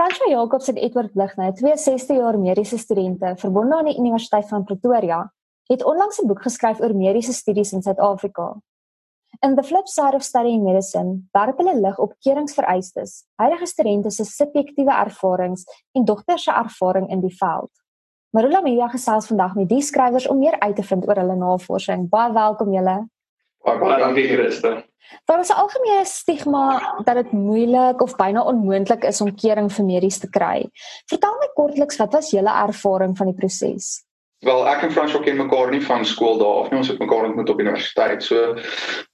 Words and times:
Franswa 0.00 0.30
Jacobs 0.30 0.68
en 0.68 0.76
Edward 0.80 1.12
Blighne, 1.12 1.52
twee 1.52 1.76
60 1.76 2.16
jaar 2.16 2.38
mediese 2.38 2.78
studente 2.78 3.34
verbonde 3.36 3.76
aan 3.76 3.84
die 3.84 3.98
Universiteit 3.98 4.46
van 4.48 4.64
Pretoria, 4.64 5.18
het 5.68 5.84
onlangs 5.84 6.22
'n 6.22 6.26
boek 6.26 6.42
geskryf 6.42 6.80
oor 6.80 6.94
mediese 6.96 7.32
studies 7.32 7.72
in 7.72 7.82
Suid-Afrika. 7.82 8.56
In 9.40 9.56
The 9.56 9.62
Flip 9.62 9.86
Side 9.86 10.16
of 10.16 10.22
Studying 10.22 10.62
Medicine, 10.62 11.28
werp 11.32 11.58
hulle 11.58 11.80
lig 11.80 11.98
op 11.98 12.14
keuringsvereistes, 12.18 13.26
huidige 13.34 13.66
studente 13.66 14.10
se 14.10 14.24
subjektiewe 14.24 14.92
ervarings 14.92 15.64
en 15.92 16.04
dogters 16.04 16.42
se 16.42 16.52
ervaring 16.52 17.10
in 17.10 17.20
die 17.20 17.36
veld. 17.36 17.70
Marula 18.30 18.60
Media 18.60 18.88
gesels 18.88 19.26
vandag 19.26 19.54
met 19.54 19.68
die 19.68 19.82
skrywers 19.82 20.28
om 20.28 20.38
meer 20.38 20.60
uit 20.60 20.76
te 20.76 20.82
vind 20.82 21.08
oor 21.08 21.16
hulle 21.16 21.36
navorsing. 21.36 22.08
Baie 22.08 22.32
welkom 22.32 22.72
julle. 22.72 23.08
Baie 23.64 23.98
dankie 24.00 24.28
Christa. 24.28 24.82
Daar 25.26 25.40
is 25.40 25.50
'n 25.50 25.60
algemene 25.62 26.04
stigma 26.04 26.94
dat 27.04 27.14
dit 27.14 27.32
moeilik 27.32 28.02
of 28.02 28.16
byna 28.16 28.42
onmoontlik 28.42 29.04
is 29.04 29.20
om 29.20 29.34
keuring 29.34 29.72
vir 29.72 29.84
medies 29.84 30.18
te 30.18 30.28
kry. 30.28 30.70
Vertel 31.06 31.36
my 31.40 31.48
kortliks 31.54 31.96
wat 31.96 32.12
was 32.12 32.30
julle 32.30 32.52
ervaring 32.66 33.16
van 33.16 33.26
die 33.26 33.34
proses? 33.36 34.04
Wel, 34.40 34.68
ek 34.68 34.82
en 34.82 34.92
Frans 34.92 35.20
ken 35.20 35.36
mekaar 35.36 35.70
nie 35.70 35.82
van 35.84 36.04
skool 36.04 36.38
dae 36.38 36.46
of 36.62 36.70
nie, 36.70 36.78
ons 36.78 36.88
het 36.88 36.98
mekaar 36.98 37.24
ontmoet 37.24 37.50
op 37.50 37.60
universiteit. 37.60 38.22
So 38.22 38.56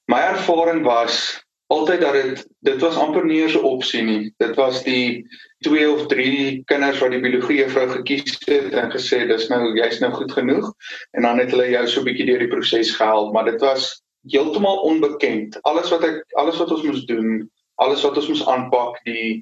my 0.07 0.21
ervaring 0.21 0.85
was 0.85 1.43
altyd 1.67 2.01
dat 2.01 2.13
dit 2.13 2.47
dit 2.61 2.81
was 2.81 2.97
amper 2.97 3.25
nie 3.25 3.43
'n 3.43 3.65
opsie 3.65 4.03
nie. 4.03 4.35
Dit 4.39 4.55
was 4.57 4.83
die 4.83 5.27
twee 5.65 5.91
of 5.91 6.07
drie 6.07 6.63
kinders 6.65 6.99
wat 6.99 7.11
die 7.11 7.21
biologie 7.21 7.57
juffrou 7.57 7.89
gekies 7.89 8.39
het 8.47 8.73
en 8.73 8.91
gesê 8.91 9.27
dis 9.27 9.49
nou 9.49 9.75
jy's 9.75 10.01
nou 10.01 10.13
goed 10.13 10.33
genoeg 10.33 10.73
en 11.13 11.23
dan 11.23 11.39
het 11.39 11.51
hulle 11.51 11.71
jou 11.71 11.87
so 11.87 12.01
'n 12.01 12.05
bietjie 12.05 12.27
deur 12.27 12.39
die 12.39 12.55
proses 12.55 12.97
gehelp, 12.97 13.33
maar 13.33 13.45
dit 13.45 13.61
was 13.61 14.06
heeltemal 14.33 14.83
onbekend. 14.89 15.59
Alles 15.63 15.91
wat 15.95 16.05
ek 16.05 16.37
alles 16.41 16.59
wat 16.63 16.71
ons 16.75 16.85
moes 16.87 17.05
doen, 17.09 17.45
alles 17.83 18.03
wat 18.07 18.17
ons 18.17 18.29
moes 18.33 18.45
aanpak, 18.47 19.01
die 19.09 19.41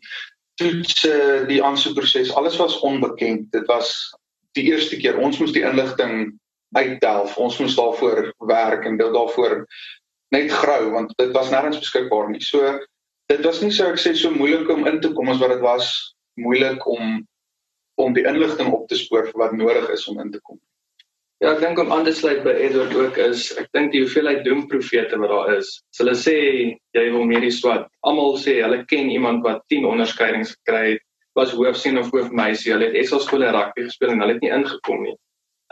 toetse, 0.61 1.45
die 1.49 1.61
aansoekproses, 1.65 2.33
alles 2.39 2.57
was 2.61 2.79
onbekend. 2.87 3.51
Dit 3.55 3.67
was 3.71 3.93
die 4.59 4.69
eerste 4.71 4.99
keer 5.01 5.19
ons 5.19 5.39
moes 5.43 5.55
die 5.55 5.65
inligting 5.67 6.33
uitdelf. 6.79 7.37
Ons 7.39 7.59
moes 7.63 7.77
daarvoor 7.79 8.33
werk 8.51 8.87
en 8.87 8.99
dit 8.99 9.15
daarvoor 9.15 9.63
net 10.35 10.51
grou 10.51 10.91
want 10.95 11.15
dit 11.19 11.31
was 11.35 11.51
nêrens 11.53 11.79
beskikbaar 11.79 12.31
nie. 12.31 12.43
So 12.43 12.79
dit 13.31 13.45
was 13.47 13.63
nie 13.63 13.73
so 13.75 13.89
ek 13.91 14.01
sê 14.03 14.15
so 14.19 14.35
moeilik 14.35 14.71
om 14.73 14.87
in 14.91 15.01
te 15.03 15.13
kom 15.15 15.31
as 15.33 15.41
wat 15.43 15.55
dit 15.55 15.65
was 15.65 15.91
moeilik 16.41 16.87
om 16.91 17.23
om 18.03 18.15
die 18.15 18.25
inligting 18.27 18.73
op 18.75 18.89
te 18.91 18.99
spoor 18.99 19.29
wat 19.39 19.55
nodig 19.55 19.87
is 19.95 20.09
om 20.11 20.19
in 20.23 20.33
te 20.35 20.41
kom. 20.43 20.59
Ja, 21.45 21.51
ek 21.53 21.61
dink 21.61 21.77
om 21.83 21.91
aan 21.93 22.07
te 22.07 22.13
sluit 22.17 22.39
by 22.41 22.55
Edward 22.57 22.95
ook 22.97 23.19
is 23.21 23.51
ek 23.61 23.67
dink 23.77 23.91
die 23.93 24.01
hoeveelheid 24.01 24.47
doemprofete 24.47 25.19
wat 25.21 25.29
daar 25.29 25.51
is. 25.59 25.75
So 25.93 26.01
hulle 26.01 26.15
sê 26.17 26.33
jy 26.97 27.03
wil 27.13 27.27
meer 27.29 27.45
die 27.45 27.53
swat. 27.53 27.85
Almal 28.09 28.39
sê 28.41 28.55
hulle 28.63 28.79
ken 28.89 29.11
iemand 29.13 29.45
wat 29.45 29.61
10 29.69 29.85
onderskeidings 29.91 30.55
gekry 30.55 30.95
het, 30.95 31.05
was 31.37 31.53
hoofseun 31.53 32.01
of 32.01 32.09
hoofmeisie. 32.17 32.73
Hulle 32.73 32.89
het 32.89 33.11
SA 33.11 33.21
skole 33.21 33.53
rugby 33.53 33.85
gespeel 33.91 34.15
en 34.15 34.25
hulle 34.25 34.39
het 34.39 34.47
nie 34.47 34.55
ingekom 34.57 35.05
nie. 35.05 35.15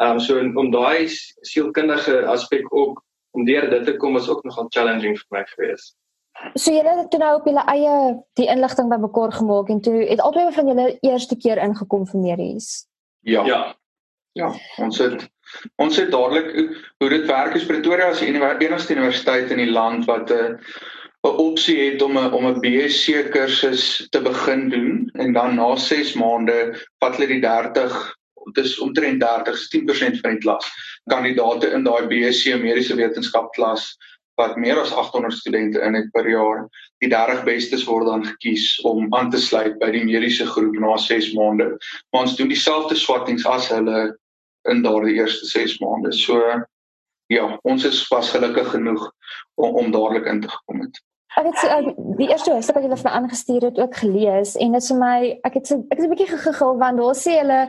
Ehm 0.02 0.20
um, 0.20 0.22
so 0.28 0.44
om 0.44 0.70
daai 0.76 1.08
sielkundige 1.48 2.20
aspek 2.36 2.68
ook 2.68 3.00
om 3.32 3.48
deur 3.48 3.70
dit 3.72 3.88
te 3.88 3.96
kom 3.96 4.20
was 4.20 4.28
ook 4.28 4.44
nogal 4.44 4.68
challenging 4.76 5.16
vir 5.24 5.38
my 5.38 5.46
geweest. 5.56 5.96
So 6.52 6.76
julle 6.76 6.98
het 7.00 7.08
toe 7.14 7.24
nou 7.24 7.38
op 7.40 7.48
julle 7.48 7.64
eie 7.72 7.98
die 8.36 8.52
inligting 8.52 8.92
bymekaar 8.92 9.32
gemaak 9.40 9.72
en 9.72 9.80
toe 9.80 10.02
het 10.04 10.20
albei 10.20 10.50
van 10.52 10.74
julle 10.74 10.90
eerste 11.00 11.40
keer 11.40 11.64
ingekom 11.64 12.04
vir 12.12 12.28
medies. 12.28 12.74
Ja. 13.24 13.46
Ja. 13.48 13.70
Ja, 14.32 14.48
ons 14.80 14.98
het 15.02 15.26
Ons 15.76 15.96
het 15.96 16.10
dadelik 16.10 16.50
hoe 16.98 17.08
dit 17.08 17.26
werk 17.26 17.54
is 17.58 17.66
Pretoria 17.66 18.10
is 18.12 18.22
die 18.24 18.32
enigste 18.32 18.94
universiteit 18.96 19.50
in 19.50 19.62
die 19.62 19.70
land 19.70 20.06
wat 20.10 20.30
'n 20.30 20.56
uh, 20.56 20.72
'n 21.22 21.38
opsie 21.38 21.78
het 21.78 22.02
om 22.02 22.18
'n 22.18 22.32
om 22.34 22.46
'n 22.46 22.60
BSc 22.60 23.30
kursus 23.30 24.08
te 24.10 24.20
begin 24.20 24.68
doen 24.68 25.10
en 25.14 25.32
dan 25.32 25.54
na 25.54 25.76
6 25.76 26.14
maande 26.14 26.58
vat 26.98 27.16
hulle 27.16 27.28
die 27.28 27.40
30 27.40 27.94
dis 28.54 28.78
omtrent 28.78 29.20
30 29.20 29.54
is 29.54 29.68
10% 29.70 30.18
van 30.22 30.34
die 30.34 30.42
klas 30.42 30.66
kandidate 31.10 31.70
in 31.70 31.84
daai 31.84 32.06
BSc 32.10 32.58
mediese 32.58 32.96
wetenskap 32.98 33.52
klas 33.52 33.96
wat 34.40 34.56
meer 34.56 34.80
as 34.80 34.92
800 34.92 35.34
studente 35.34 35.80
in 35.80 35.94
het 35.94 36.10
per 36.10 36.28
jaar. 36.28 36.64
Die 37.04 37.10
30 37.10 37.44
bestes 37.44 37.84
word 37.84 38.06
dan 38.08 38.24
gekies 38.24 38.80
om 38.88 39.14
aan 39.14 39.30
te 39.30 39.40
sluit 39.40 39.78
by 39.78 39.90
die 39.92 40.04
mediese 40.04 40.46
groep 40.46 40.78
na 40.80 40.96
6 40.96 41.32
maande. 41.36 41.68
Maar 42.10 42.26
ons 42.26 42.36
doen 42.36 42.48
dieselfde 42.48 42.96
swattings 42.96 43.46
as 43.46 43.68
hulle 43.68 44.16
in 44.70 44.82
daardie 44.82 45.14
eerste 45.14 45.46
6 45.46 45.78
maande. 45.78 46.12
So 46.12 46.40
ja, 47.32 47.46
ons 47.62 47.84
is 47.84 48.06
vas 48.08 48.30
gelukkig 48.30 48.70
genoeg 48.74 49.08
om 49.54 49.74
om 49.74 49.90
dadelik 49.90 50.26
in 50.26 50.40
te 50.40 50.48
gekom 50.48 50.84
het. 50.86 51.00
Ek 51.32 51.46
het 51.48 51.62
uh, 51.64 51.92
die 52.18 52.28
eerste 52.28 52.52
hoofstuk 52.52 52.76
wat 52.76 52.84
julle 52.84 52.98
vir 53.00 53.08
my 53.08 53.12
aangestuur 53.16 53.64
het 53.70 53.78
ook 53.80 53.94
gelees 53.96 54.52
en 54.60 54.74
dit 54.76 54.88
vir 54.90 54.98
my 55.00 55.18
ek 55.48 55.54
het 55.56 55.70
so 55.70 55.80
ek 55.88 55.96
het 55.96 56.04
'n 56.04 56.12
bietjie 56.12 56.32
gegigel 56.34 56.76
want 56.82 57.00
daar 57.00 57.16
sê 57.16 57.38
hulle 57.40 57.60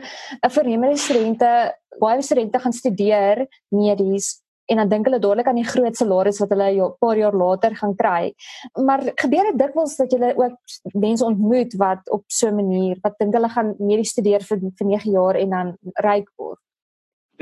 'n 0.44 0.50
vernemende 0.52 0.98
studente 1.00 1.52
baie 2.00 2.22
studente 2.22 2.58
gaan 2.58 2.76
studeer 2.76 3.46
medies 3.70 4.44
en 4.66 4.76
dan 4.76 4.88
dink 4.88 5.08
hulle 5.08 5.20
dadelik 5.20 5.48
aan 5.48 5.60
die 5.60 5.68
groot 5.68 5.96
salaris 5.96 6.40
wat 6.40 6.52
hulle 6.52 6.68
'n 6.72 6.96
paar 7.00 7.16
jaar 7.16 7.36
later 7.36 7.76
gaan 7.76 7.94
kry. 7.96 8.34
Maar 8.84 9.00
gebeur 9.14 9.44
dit 9.50 9.58
dikwels 9.58 9.96
dat 9.96 10.12
jy 10.12 10.32
ook 10.36 10.56
mense 10.92 11.24
ontmoet 11.24 11.72
wat 11.76 12.10
op 12.10 12.24
so 12.26 12.48
'n 12.48 12.54
manier 12.54 12.96
wat 13.02 13.18
dink 13.18 13.34
hulle 13.34 13.48
gaan 13.48 13.74
medies 13.78 14.10
studeer 14.10 14.40
vir 14.40 14.58
vir 14.58 14.86
9 14.86 15.10
jaar 15.10 15.36
en 15.36 15.50
dan 15.50 15.76
ryk 15.94 16.28
word? 16.36 16.60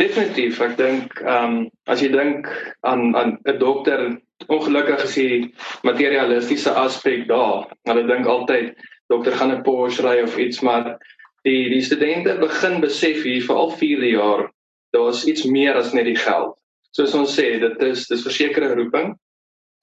Definitief, 0.00 0.60
ek 0.64 0.76
dink 0.78 1.18
ehm 1.20 1.56
um, 1.56 1.56
as 1.92 2.00
jy 2.00 2.08
dink 2.12 2.46
aan 2.88 3.12
aan 3.18 3.34
'n 3.44 3.58
dokter, 3.60 4.04
ongelukkig 4.48 5.02
die 5.14 5.52
materialistiese 5.84 6.72
aspek 6.72 7.26
daar. 7.28 7.68
Hulle 7.88 8.06
dink 8.08 8.26
altyd 8.26 8.72
dokter 9.12 9.36
gaan 9.36 9.52
'n 9.52 9.62
Porsche 9.66 10.02
ry 10.06 10.22
of 10.22 10.38
iets, 10.38 10.62
maar 10.62 10.96
die 11.44 11.68
die 11.68 11.82
studente 11.82 12.38
begin 12.40 12.80
besef 12.80 13.22
hier 13.22 13.44
vir 13.44 13.56
al 13.56 13.70
4 13.70 14.04
jaar, 14.04 14.48
daar's 14.96 15.26
iets 15.26 15.44
meer 15.44 15.76
as 15.76 15.92
net 15.92 16.08
die 16.08 16.16
geld. 16.16 16.56
Soos 16.96 17.14
ons 17.14 17.36
sê, 17.38 17.58
dit 17.60 17.82
is 17.82 18.08
dis 18.08 18.24
versekerde 18.24 18.74
roeping. 18.74 19.12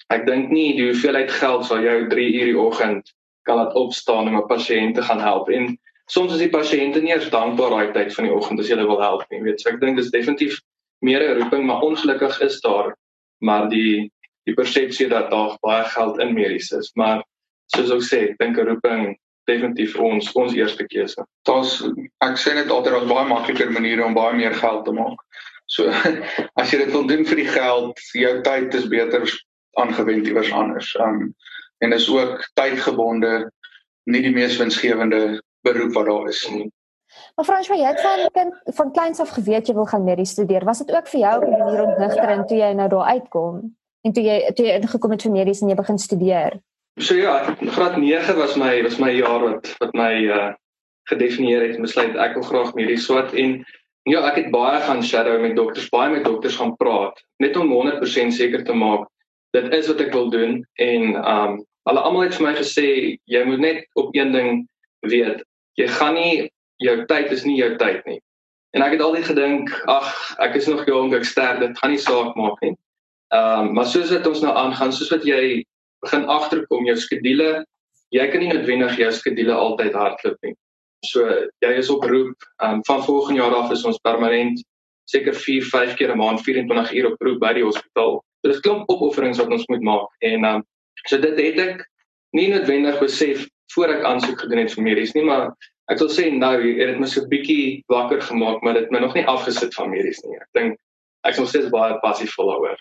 Ek 0.09 0.25
dink 0.25 0.49
nie 0.49 0.73
die 0.77 0.89
hoeveelheid 0.89 1.31
geld 1.31 1.65
sal 1.65 1.85
jou 1.85 2.09
3 2.09 2.33
uur 2.39 2.49
die 2.49 2.57
oggend 2.57 3.13
kan 3.45 3.57
laat 3.61 3.75
opstaan 3.75 4.27
om 4.27 4.37
'n 4.37 4.49
pasiënt 4.49 4.95
te 4.95 5.01
gaan 5.01 5.21
help 5.21 5.49
en 5.49 5.77
soms 6.09 6.33
is 6.33 6.41
die 6.41 6.53
pasiënte 6.53 7.01
nie 7.03 7.13
eens 7.13 7.29
dankbaar 7.33 7.75
daai 7.75 7.93
tyd 7.93 8.13
van 8.15 8.27
die 8.27 8.33
oggend 8.33 8.59
as 8.59 8.69
jy 8.69 8.75
hulle 8.75 8.89
wil 8.89 9.01
help 9.01 9.25
nie. 9.29 9.41
Weet, 9.45 9.61
so 9.61 9.69
ek 9.69 9.79
dink 9.81 9.99
dis 9.99 10.11
definitief 10.13 10.59
meer 11.05 11.23
'n 11.23 11.41
roeping, 11.41 11.65
maar 11.65 11.85
ongelukkig 11.85 12.41
is 12.41 12.59
daar 12.61 12.95
maar 13.41 13.69
die 13.69 14.11
die 14.47 14.55
persepsie 14.55 15.07
dat 15.07 15.29
daar 15.29 15.57
baie 15.61 15.83
geld 15.93 16.19
in 16.19 16.33
medies 16.33 16.71
is, 16.71 16.91
maar 16.95 17.21
soos 17.75 17.91
ek 17.91 18.01
sê, 18.01 18.19
ek 18.31 18.39
dink 18.39 18.57
'n 18.57 18.67
roeping 18.67 19.17
definitief 19.45 19.93
vir 19.95 20.03
ons 20.03 20.31
ons 20.33 20.55
eerste 20.57 20.85
keuse. 20.87 21.25
Daar's 21.45 21.81
ek 22.25 22.37
sê 22.37 22.55
net 22.55 22.69
altyd 22.69 22.93
daar's 22.93 23.11
baie 23.11 23.27
makliker 23.29 23.71
maniere 23.71 24.05
om 24.05 24.17
baie 24.17 24.35
meer 24.37 24.53
geld 24.53 24.85
te 24.85 24.91
maak. 24.91 25.19
So 25.67 25.89
as 26.61 26.71
jy 26.71 26.85
dit 26.85 26.91
wil 26.91 27.05
doen 27.07 27.25
vir 27.25 27.43
die 27.43 27.51
geld, 27.53 28.01
jou 28.13 28.33
tyd 28.41 28.73
is 28.73 28.89
beter 28.89 29.25
aangewend 29.77 30.27
iewers 30.27 30.51
anders. 30.51 30.95
Um 30.99 31.33
en 31.79 31.93
is 31.93 32.09
ook 32.11 32.41
tydgebonde, 32.59 33.51
nie 34.11 34.21
die 34.21 34.33
mees 34.35 34.57
winsgewende 34.59 35.39
beroep 35.61 35.93
wat 35.93 36.05
daar 36.05 36.27
is 36.27 36.43
nie. 36.53 36.67
Maar 37.35 37.45
Franswa, 37.45 37.75
jy 37.75 37.89
het 37.89 38.01
van 38.01 38.29
kind 38.35 38.75
van 38.77 38.91
kleins 38.91 39.19
af 39.19 39.33
geweet 39.33 39.67
jy 39.67 39.73
wil 39.73 39.87
gaan 39.89 40.03
medies 40.05 40.35
studeer. 40.35 40.65
Was 40.65 40.83
dit 40.83 40.91
ook 40.93 41.07
vir 41.07 41.19
jou 41.19 41.35
op 41.37 41.47
'n 41.47 41.59
manier 41.59 41.83
ontnigterend 41.83 42.47
toe 42.47 42.57
jy 42.57 42.71
nou 42.73 42.89
daar 42.89 43.07
uitkom 43.15 43.75
en 44.01 44.13
toe 44.13 44.23
jy 44.23 44.51
toe 44.53 44.65
jy 44.65 44.73
ingekom 44.79 45.11
het 45.11 45.21
vir 45.21 45.31
medies 45.31 45.61
en 45.61 45.69
jy 45.69 45.75
begin 45.75 45.97
studeer? 45.97 46.59
So 46.99 47.15
ja, 47.15 47.55
graad 47.61 47.97
9 47.97 48.35
was 48.35 48.55
my 48.55 48.83
was 48.83 48.99
my 48.99 49.11
jaar 49.11 49.39
wat 49.39 49.75
wat 49.79 49.93
my 49.93 50.13
uh 50.27 50.53
gedefinieer 51.09 51.61
het 51.67 51.81
besluit 51.81 52.15
ek 52.15 52.33
wil 52.37 52.43
graag 52.43 52.73
medies 52.73 53.05
swat 53.05 53.33
en 53.33 53.65
ja, 54.03 54.21
ek 54.29 54.35
het 54.35 54.51
baie 54.51 54.81
gaan 54.81 55.03
shadow 55.03 55.39
met 55.41 55.55
dokters, 55.55 55.89
baie 55.89 56.11
met 56.11 56.23
dokters 56.23 56.55
gaan 56.55 56.75
praat 56.77 57.17
net 57.37 57.57
om 57.57 57.71
100% 57.73 58.35
seker 58.35 58.63
te 58.63 58.73
maak 58.73 59.07
dit 59.57 59.73
is 59.73 59.87
wat 59.89 60.01
ek 60.05 60.13
wil 60.13 60.29
doen 60.29 60.59
en 60.77 61.15
um 61.17 61.57
hulle 61.89 62.01
almal 62.05 62.27
het 62.27 62.35
vir 62.37 62.45
my 62.45 62.53
gesê 62.57 62.87
jy 63.25 63.43
moet 63.49 63.63
net 63.63 63.85
op 63.97 64.13
een 64.13 64.33
ding 64.35 64.67
weet 65.07 65.41
jy 65.79 65.87
gaan 65.87 66.17
nie 66.19 66.49
jou 66.83 66.95
tyd 67.07 67.31
is 67.35 67.45
nie 67.47 67.57
jou 67.59 67.71
tyd 67.79 68.05
nie. 68.07 68.19
En 68.75 68.83
ek 68.85 68.97
het 68.97 69.01
altyd 69.01 69.25
gedink, 69.31 69.71
ag, 69.89 70.07
ek 70.43 70.55
is 70.59 70.67
nog 70.69 70.85
jong, 70.87 71.13
ek 71.17 71.25
sterf, 71.25 71.59
dit 71.63 71.77
gaan 71.79 71.93
nie 71.95 72.01
saak 72.01 72.35
maak 72.37 72.59
nie. 72.61 72.75
Ehm, 73.33 73.69
um, 73.69 73.73
maar 73.77 73.85
soos 73.89 74.11
wat 74.13 74.27
ons 74.27 74.41
nou 74.45 74.53
aangaan, 74.53 74.93
soos 74.93 75.11
wat 75.13 75.25
jy 75.25 75.63
begin 76.05 76.25
agterkom 76.29 76.85
jou 76.85 76.95
skedule, 76.97 77.49
jy 78.15 78.25
kan 78.31 78.41
nie 78.41 78.51
noodwendig 78.51 78.97
jou 78.97 79.11
skedule 79.13 79.53
altyd 79.53 79.97
hardloop 79.97 80.37
nie. 80.45 80.55
So 81.05 81.25
jy 81.63 81.73
is 81.79 81.91
op 81.93 82.05
roep, 82.09 82.47
ehm 82.61 82.79
um, 82.79 82.83
van 82.87 83.05
volgende 83.05 83.41
jaar 83.41 83.55
af 83.55 83.71
is 83.71 83.85
ons 83.85 84.01
permanent 84.05 84.61
seker 85.09 85.33
4, 85.33 85.63
5 85.65 85.95
keer 85.97 86.13
'n 86.13 86.17
maand 86.17 86.41
24 86.41 86.93
uur 86.93 87.11
op 87.11 87.21
roep 87.21 87.39
by 87.39 87.53
die 87.53 87.65
hospitaal. 87.65 88.19
Dit 88.43 88.55
is 88.55 88.61
klomp 88.65 88.89
opofferings 88.89 89.37
wat 89.37 89.51
ons 89.51 89.67
moet 89.67 89.81
maak 89.81 90.09
en 90.19 90.43
ehm 90.43 90.55
um, 90.55 90.65
so 91.07 91.17
dit 91.17 91.37
het 91.39 91.59
ek 91.67 91.85
nie 92.37 92.49
noodwendig 92.53 92.99
besef 92.99 93.47
voor 93.75 93.93
ek 93.95 94.05
aansoek 94.07 94.39
gedoen 94.43 94.63
het 94.63 94.73
vir 94.75 94.85
medies 94.85 95.13
nie, 95.15 95.25
maar 95.27 95.49
ek 95.89 95.99
wil 96.01 96.11
sê 96.13 96.29
nou 96.33 96.53
het 96.57 96.93
dit 96.93 97.01
my 97.01 97.09
so 97.09 97.25
bietjie 97.29 97.81
wakker 97.91 98.21
gemaak, 98.21 98.61
maar 98.63 98.77
dit 98.77 98.87
het 98.87 98.93
my 98.93 99.01
nog 99.03 99.17
nie 99.17 99.25
afgesit 99.25 99.73
van 99.77 99.91
medies 99.93 100.21
nie. 100.25 100.37
Ek 100.37 100.49
dink 100.57 100.79
ek 101.27 101.35
sal 101.35 101.49
steeds 101.49 101.71
baie 101.73 101.97
passief 102.03 102.35
daaroor. 102.39 102.79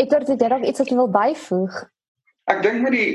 Ek 0.00 0.10
het 0.10 0.26
dit 0.26 0.40
dalk 0.40 0.64
iets 0.64 0.80
wat 0.80 0.90
jy 0.90 0.98
wil 0.98 1.12
byvoeg. 1.12 1.78
Ek 2.50 2.62
dink 2.64 2.82
met 2.82 2.96
die 2.96 3.08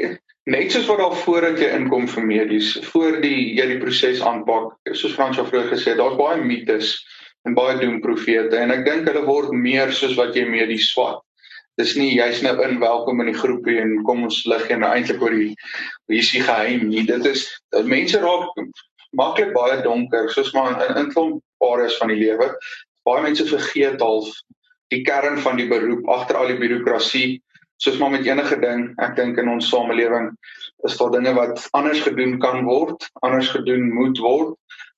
net 0.48 0.71
soos 0.71 0.88
wat 0.88 1.01
daar 1.01 1.15
voordat 1.25 1.59
jy 1.59 1.69
inkom 1.75 2.07
vir 2.07 2.24
medies, 2.24 2.71
voor 2.94 3.19
die 3.24 3.57
jy 3.57 3.65
die 3.74 3.80
proses 3.81 4.21
aanpak, 4.24 4.77
soos 4.94 5.15
Frans 5.18 5.39
vroeër 5.39 5.71
gesê 5.74 5.92
het, 5.92 6.00
daar's 6.00 6.15
baie 6.19 6.39
mites 6.39 6.94
en 7.48 7.56
baie 7.57 7.75
doemprofete 7.81 8.59
en 8.59 8.71
ek 8.71 8.86
dink 8.88 9.09
hulle 9.09 9.25
word 9.27 9.51
meer 9.56 9.92
soos 9.95 10.15
wat 10.19 10.36
jy 10.38 10.45
medies 10.48 10.88
swat. 10.94 11.19
Dis 11.77 11.94
nie 11.97 12.09
jy's 12.15 12.41
nou 12.41 12.56
in 12.65 12.79
welkom 12.81 13.21
in 13.21 13.31
die 13.31 13.38
groepie 13.38 13.77
en 13.81 14.00
kom 14.07 14.24
ons 14.25 14.44
lig 14.50 14.69
nou 14.74 14.89
eintlik 14.89 15.21
oor 15.21 15.35
die 15.35 15.51
hier 16.09 16.21
is 16.24 16.31
die 16.33 16.41
geheim 16.41 16.88
nie. 16.89 17.06
Dit 17.06 17.25
is 17.29 17.45
dat 17.75 17.89
mense 17.89 18.21
raak 18.24 18.50
maklik 19.18 19.53
baie 19.53 19.81
donker 19.85 20.29
soos 20.33 20.53
maar 20.56 20.79
in 20.88 21.03
in 21.03 21.12
klomp 21.13 21.44
areas 21.63 21.97
van 22.01 22.13
die 22.13 22.19
lewe. 22.24 22.50
Baie 23.06 23.24
mense 23.25 23.45
vergeet 23.45 24.01
half 24.01 24.31
die 24.94 25.03
kern 25.06 25.38
van 25.44 25.59
die 25.59 25.68
beroep 25.69 26.07
agter 26.09 26.39
al 26.39 26.50
die 26.53 26.59
bureaukrasie 26.59 27.41
soos 27.77 27.97
maar 28.01 28.09
met 28.09 28.25
enige 28.25 28.57
ding, 28.57 28.88
ek 29.06 29.15
dink 29.19 29.38
in 29.38 29.50
ons 29.51 29.69
samelewing 29.69 30.31
is 30.88 30.97
daar 30.97 31.13
dinge 31.13 31.33
wat 31.38 31.62
anders 31.77 32.01
gedoen 32.06 32.38
kan 32.41 32.65
word, 32.65 33.06
anders 33.25 33.50
gedoen 33.53 33.91
moet 33.94 34.18
word, 34.21 34.56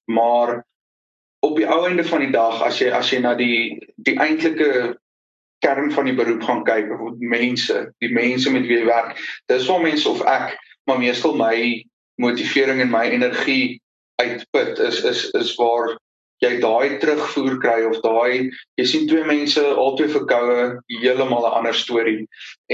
maar 0.07 0.61
op 1.43 1.55
die 1.59 1.67
ou 1.67 1.81
einde 1.87 2.03
van 2.07 2.23
die 2.23 2.31
dag 2.31 2.61
as 2.63 2.79
jy 2.79 2.91
as 2.95 3.11
jy 3.11 3.21
na 3.23 3.35
die 3.39 3.79
die 4.07 4.15
eintlike 4.19 4.95
kern 5.65 5.91
van 5.91 6.05
die 6.05 6.15
beroep 6.15 6.43
gaan 6.43 6.63
kyk 6.63 6.91
of 6.95 7.19
mense, 7.19 7.91
die 7.99 8.11
mense 8.13 8.51
met 8.51 8.67
wie 8.67 8.79
jy 8.79 8.85
werk, 8.87 9.19
dis 9.51 9.67
waar 9.67 9.81
mense 9.83 10.09
of 10.09 10.21
ek 10.25 10.57
maar 10.89 10.99
meestal 10.99 11.35
my 11.37 11.85
motivering 12.19 12.81
en 12.81 12.91
my 12.91 13.05
energie 13.09 13.79
uitput 14.21 14.79
is 14.79 15.03
is 15.03 15.25
is 15.37 15.55
waar 15.59 15.97
jy 16.43 16.55
daai 16.63 16.97
terugvoer 17.01 17.57
kry 17.63 17.79
of 17.87 17.99
daai 18.03 18.49
jy 18.79 18.85
sien 18.87 19.07
twee 19.11 19.25
mense 19.27 19.63
albei 19.83 20.07
verkoue 20.11 20.59
heeltemal 21.01 21.47
'n 21.47 21.57
ander 21.59 21.75
storie 21.75 22.23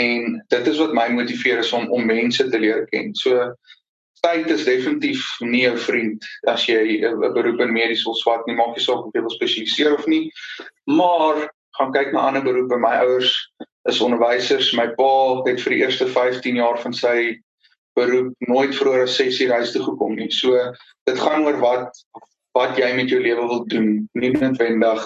en 0.02 0.38
dit 0.54 0.68
is 0.74 0.82
wat 0.82 0.94
my 0.94 1.08
motiveer 1.18 1.64
is 1.66 1.74
om 1.74 1.90
om 1.92 2.06
mense 2.06 2.50
te 2.50 2.60
leer 2.60 2.86
ken. 2.94 3.14
So 3.16 3.54
tyd 4.26 4.50
is 4.50 4.66
definitief 4.66 5.26
nie 5.42 5.66
'n 5.70 5.78
vriend 5.78 6.26
as 6.48 6.66
jy 6.70 7.02
'n 7.02 7.34
beroep 7.34 7.62
in 7.62 7.74
medies 7.74 8.06
wil 8.06 8.18
swat 8.22 8.46
nie, 8.48 8.56
maak 8.56 8.78
nie 8.78 8.86
saak 8.86 9.06
of 9.06 9.14
jy 9.14 9.22
wil 9.22 9.38
spesialiseer 9.38 9.98
of 9.98 10.08
nie. 10.08 10.32
Maar 10.86 11.50
gaan 11.78 11.92
kyk 11.96 12.14
na 12.14 12.28
ander 12.28 12.44
beroepe. 12.44 12.78
My 12.82 12.96
ouers 13.04 13.34
is 13.90 14.02
onderwysers. 14.02 14.74
My 14.78 14.88
pa 14.98 15.42
het 15.48 15.62
vir 15.64 15.76
die 15.76 15.82
eerste 15.84 16.08
15 16.08 16.62
jaar 16.62 16.80
van 16.82 16.94
sy 16.94 17.18
beroep 17.96 18.34
nooit 18.50 18.76
vroeër 18.76 19.06
as 19.08 19.18
6 19.20 19.42
uur 19.46 19.54
huis 19.60 19.76
toe 19.76 19.84
gekom 19.84 20.16
nie. 20.20 20.32
So 20.32 20.56
dit 21.10 21.20
gaan 21.20 21.46
oor 21.48 21.60
wat 21.64 22.06
wat 22.56 22.78
jy 22.80 22.94
met 22.96 23.12
jou 23.12 23.20
lewe 23.20 23.48
wil 23.52 23.66
doen, 23.68 23.88
nie 24.16 24.32
noodwendig 24.32 25.04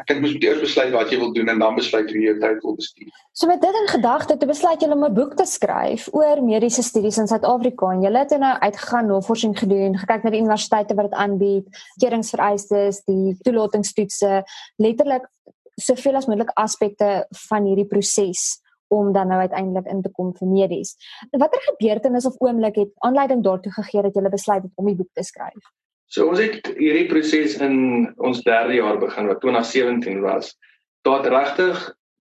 ek 0.00 0.10
dink 0.10 0.20
jy 0.20 0.32
moet 0.34 0.44
eers 0.44 0.60
besluit 0.60 0.92
wat 0.92 1.12
jy 1.12 1.18
wil 1.20 1.32
doen 1.32 1.48
en 1.48 1.62
dan 1.62 1.76
besluit 1.76 2.10
hoe 2.10 2.18
jy 2.20 2.26
jou 2.28 2.36
tyd 2.42 2.58
wil 2.64 2.74
bestuur. 2.76 3.12
So 3.36 3.48
met 3.48 3.62
dit 3.64 3.78
in 3.80 3.88
gedagte, 3.88 4.36
toe 4.36 4.48
besluit 4.48 4.82
jy 4.82 4.90
om 4.92 5.04
'n 5.04 5.14
boek 5.16 5.36
te 5.36 5.46
skryf 5.48 6.08
oor 6.12 6.42
mediese 6.44 6.82
studies 6.82 7.18
in 7.18 7.28
Suid-Afrika 7.28 7.92
en 7.92 8.02
jy 8.02 8.12
het 8.12 8.36
nou 8.38 8.54
uitgegaan 8.60 9.08
navorsing 9.08 9.56
gedoen, 9.56 9.96
gekyk 9.96 10.24
na 10.24 10.30
die 10.30 10.40
universiteite 10.40 10.94
wat 10.94 11.10
dit 11.10 11.18
aanbied, 11.18 11.66
keuringsvereistes, 12.00 13.04
die 13.06 13.36
toelatingstoetse, 13.42 14.44
letterlik 14.76 15.24
soveel 15.80 16.16
as 16.16 16.26
moontlik 16.26 16.52
aspekte 16.54 17.26
van 17.48 17.66
hierdie 17.68 17.88
proses 17.88 18.60
om 18.88 19.12
dan 19.12 19.28
nou 19.28 19.40
uiteindelik 19.40 19.88
in 19.90 20.02
te 20.02 20.12
kom 20.14 20.32
vir 20.38 20.48
medies. 20.48 20.94
Watter 21.30 21.62
gebeurtenis 21.70 22.26
of 22.26 22.38
oomblik 22.38 22.78
het 22.78 22.92
aanleiding 23.06 23.42
daartoe 23.42 23.72
gegee 23.72 24.02
dat 24.06 24.14
jy 24.14 24.30
besluit 24.30 24.62
het 24.62 24.72
om 24.74 24.86
die 24.86 24.96
boek 24.96 25.10
te 25.12 25.24
skryf? 25.26 25.72
So 26.06 26.28
ons 26.30 26.38
het 26.38 26.68
hierdie 26.78 27.08
proses 27.10 27.56
in 27.58 28.06
ons 28.22 28.42
derde 28.46 28.78
jaar 28.78 28.98
begin 29.02 29.26
wat 29.26 29.40
2017 29.42 30.20
was. 30.22 30.52
Daar 31.02 31.26
regtig 31.26 31.80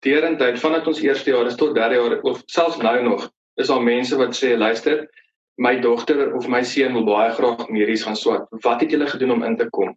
deurentyd 0.07 0.61
vandat 0.63 0.87
ons 0.87 1.03
eerste 1.03 1.31
jaar 1.31 1.51
is 1.51 1.59
tot 1.59 1.75
derde 1.75 1.99
jaar 1.99 2.21
of 2.23 2.43
selfs 2.47 2.79
nou 2.83 2.95
nog 3.03 3.27
is 3.61 3.69
daar 3.69 3.83
mense 3.83 4.17
wat 4.17 4.39
sê 4.39 4.55
luister 4.57 5.05
my 5.61 5.75
dogter 5.81 6.33
of 6.35 6.49
my 6.49 6.63
seun 6.65 6.95
wil 6.97 7.05
baie 7.05 7.33
graag 7.37 7.67
medies 7.69 8.07
gaan 8.07 8.17
swat. 8.17 8.47
Wat 8.65 8.81
het 8.81 8.91
julle 8.91 9.07
gedoen 9.07 9.35
om 9.37 9.43
in 9.43 9.57
te 9.57 9.69
kom? 9.71 9.93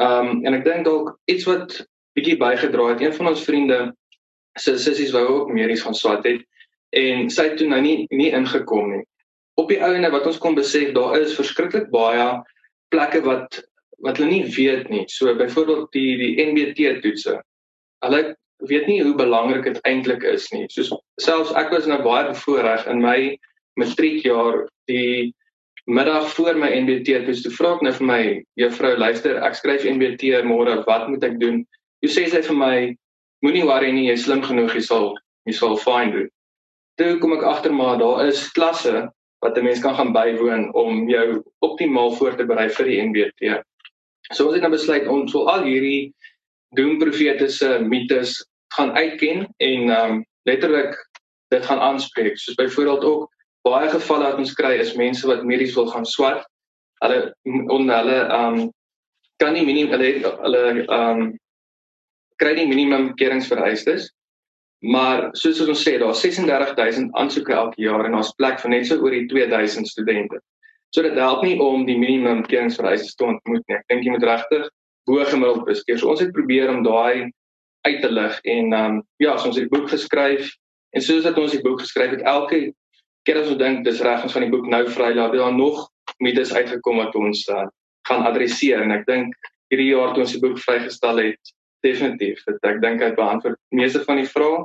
Ehm 0.00 0.30
um, 0.30 0.44
en 0.44 0.54
ek 0.54 0.64
dink 0.64 0.84
dalk 0.84 1.16
iets 1.30 1.48
wat 1.48 1.80
bietjie 2.14 2.38
bygedra 2.40 2.92
het. 2.92 3.02
Een 3.02 3.14
van 3.16 3.32
ons 3.32 3.44
vriende 3.44 3.78
se 4.58 4.76
sissies 4.78 5.12
wou 5.14 5.24
ook 5.26 5.52
medies 5.52 5.82
gaan 5.82 5.96
swat 5.98 6.26
het 6.26 6.42
en 6.94 7.26
sy 7.30 7.48
het 7.48 7.56
toe 7.58 7.66
nou 7.68 7.80
nie 7.82 8.06
nie 8.14 8.30
ingekom 8.30 8.92
nie. 8.92 9.02
Op 9.58 9.70
die 9.70 9.80
ouene 9.82 10.10
wat 10.14 10.26
ons 10.30 10.38
kon 10.42 10.54
besef 10.54 10.92
daar 10.94 11.18
is 11.18 11.34
verskriklik 11.38 11.90
baie 11.94 12.28
plekke 12.94 13.22
wat 13.26 13.62
wat 14.04 14.18
hulle 14.20 14.30
nie 14.30 14.54
weet 14.54 14.90
nie. 14.92 15.04
So 15.08 15.34
byvoorbeeld 15.34 15.90
die 15.96 16.16
die 16.20 16.46
NBT 16.46 17.00
toetse. 17.02 17.40
Hulle 18.04 18.22
weet 18.68 18.86
nie 18.86 19.02
hoe 19.02 19.14
belangrik 19.18 19.66
dit 19.66 19.80
eintlik 19.88 20.22
is 20.28 20.46
nie. 20.52 20.66
Soos 20.70 20.92
selfs 21.22 21.54
ek 21.58 21.72
was 21.74 21.88
nou 21.90 22.00
baie 22.04 22.28
bevoorreg 22.30 22.86
in 22.90 23.02
my 23.02 23.18
matriekjaar 23.80 24.66
die 24.90 25.34
middag 25.90 26.28
voor 26.36 26.56
my 26.56 26.70
NBT 26.84 27.24
toets 27.26 27.42
toe 27.44 27.52
vra 27.52 27.74
ek 27.76 27.82
nou 27.84 27.92
vir 27.98 28.08
my 28.08 28.22
juffrou 28.60 28.94
luister 28.96 29.40
ek 29.44 29.58
skryf 29.58 29.84
NBT 29.88 30.44
môre 30.46 30.78
wat 30.86 31.08
moet 31.10 31.26
ek 31.26 31.40
doen? 31.42 31.64
Jy 32.04 32.10
sê 32.12 32.22
sy 32.28 32.42
vir 32.44 32.56
my 32.60 32.76
moenie 33.44 33.64
worry 33.64 33.88
nie 33.96 34.08
jy 34.10 34.16
is 34.18 34.24
slim 34.26 34.42
genoeg 34.44 34.74
jy 34.76 34.82
sal 34.84 35.14
jy 35.48 35.54
sal 35.56 35.78
fyn 35.80 36.10
doen. 36.12 36.26
Toe 37.00 37.14
kom 37.20 37.32
ek 37.32 37.44
agter 37.48 37.72
maar 37.72 37.96
daar 37.96 38.26
is 38.28 38.42
klasse 38.52 39.06
wat 39.44 39.56
'n 39.56 39.64
mens 39.64 39.80
kan 39.80 39.96
gaan 39.96 40.12
bywoon 40.12 40.68
om 40.74 41.08
jou 41.08 41.42
optimaal 41.64 42.12
voor 42.16 42.36
te 42.36 42.44
berei 42.44 42.68
vir 42.68 42.86
die 42.86 43.00
NBT. 43.02 43.62
So 44.32 44.46
ons 44.46 44.54
het 44.54 44.62
nou 44.62 44.72
besluit 44.72 45.08
ons 45.08 45.32
wil 45.32 45.48
al 45.48 45.64
hierdie 45.64 46.12
doemprofetiese 46.76 47.80
mites 47.80 48.36
gaan 48.76 48.92
uitken 48.92 49.48
en 49.58 49.90
um 49.90 50.24
letterlik 50.44 50.92
dit 51.48 51.64
gaan 51.64 51.80
aanspreek. 51.80 52.36
Soos 52.38 52.60
byvoorbeeld 52.60 53.04
ook 53.04 53.30
baie 53.64 53.88
gevalle 53.88 54.24
wat 54.24 54.38
ons 54.38 54.54
kry 54.54 54.74
is 54.80 54.96
mense 54.96 55.26
wat 55.26 55.44
medies 55.44 55.74
wil 55.74 55.88
gaan 55.88 56.04
swat. 56.04 56.44
Hulle 57.00 57.32
on 57.72 57.88
hulle 57.88 58.18
um 58.28 58.72
kan 59.36 59.52
nie 59.52 59.64
minimum 59.64 59.96
hulle 59.96 60.36
hulle 60.44 60.84
um 60.88 61.32
kry 62.42 62.54
nie 62.58 62.68
minimum 62.70 63.12
keringsvereistes 63.18 64.10
Maar 64.84 65.30
soos 65.32 65.62
ons 65.64 65.80
sê, 65.80 65.94
daar's 66.00 66.20
36000 66.20 67.14
aansoeke 67.16 67.52
elke 67.56 67.80
jaar 67.80 68.04
en 68.04 68.18
daar's 68.18 68.34
plek 68.36 68.58
vir 68.60 68.72
net 68.74 68.88
so 68.88 69.00
oor 69.00 69.14
die 69.16 69.24
2000 69.30 69.88
studente. 69.88 70.40
So 70.92 71.02
dit 71.02 71.16
help 71.16 71.40
nie 71.46 71.56
om 71.62 71.86
die 71.88 71.96
minimum 71.96 72.42
keringsvereistes 72.44 73.16
te 73.16 73.24
ontmoet 73.24 73.64
nie. 73.64 73.78
Ek 73.78 73.86
dink 73.88 74.04
jy 74.04 74.12
moet 74.12 74.26
regtig 74.28 74.68
bo 75.08 75.24
gemiddeld 75.24 75.64
presteer. 75.64 75.98
So 76.00 76.12
ons 76.12 76.20
het 76.20 76.34
probeer 76.36 76.68
om 76.72 76.84
daai 76.84 77.32
uit 77.88 77.98
te 78.04 78.10
lig 78.12 78.36
en 78.44 78.76
ehm 78.76 78.98
um, 78.98 79.00
ja, 79.24 79.38
so 79.38 79.48
ons 79.48 79.56
het 79.56 79.70
die 79.70 79.72
boek 79.72 79.88
geskryf 79.92 80.52
en 80.92 81.04
soos 81.04 81.24
dat 81.24 81.40
ons 81.40 81.56
die 81.56 81.64
boek 81.64 81.80
geskryf 81.80 82.12
het, 82.18 82.28
elke 82.28 82.60
keer 83.24 83.40
as 83.40 83.48
ons 83.48 83.60
dink 83.60 83.84
dis 83.88 84.04
reg 84.04 84.24
ons 84.24 84.36
van 84.36 84.44
die 84.44 84.52
boek 84.52 84.68
nou 84.68 84.84
vrylaat, 84.84 85.32
het 85.32 85.40
daar 85.40 85.56
nog 85.56 85.88
mites 86.20 86.52
uitgekom 86.52 87.00
wat 87.00 87.16
ons 87.16 87.46
uh, 87.48 87.64
gaan 88.08 88.28
adresseer 88.28 88.84
en 88.84 88.92
ek 88.92 89.08
dink 89.08 89.52
hierdie 89.72 89.90
jaar 89.94 90.12
toe 90.12 90.26
ons 90.28 90.36
die 90.36 90.44
boek 90.44 90.60
vrygestel 90.60 91.24
het, 91.24 91.54
definitief, 91.84 92.40
dat 92.48 92.70
ek 92.70 92.80
dink 92.82 93.02
hy 93.04 93.12
beantwoord 93.16 93.60
meeste 93.76 94.02
van 94.06 94.22
die 94.22 94.30
vrae 94.30 94.64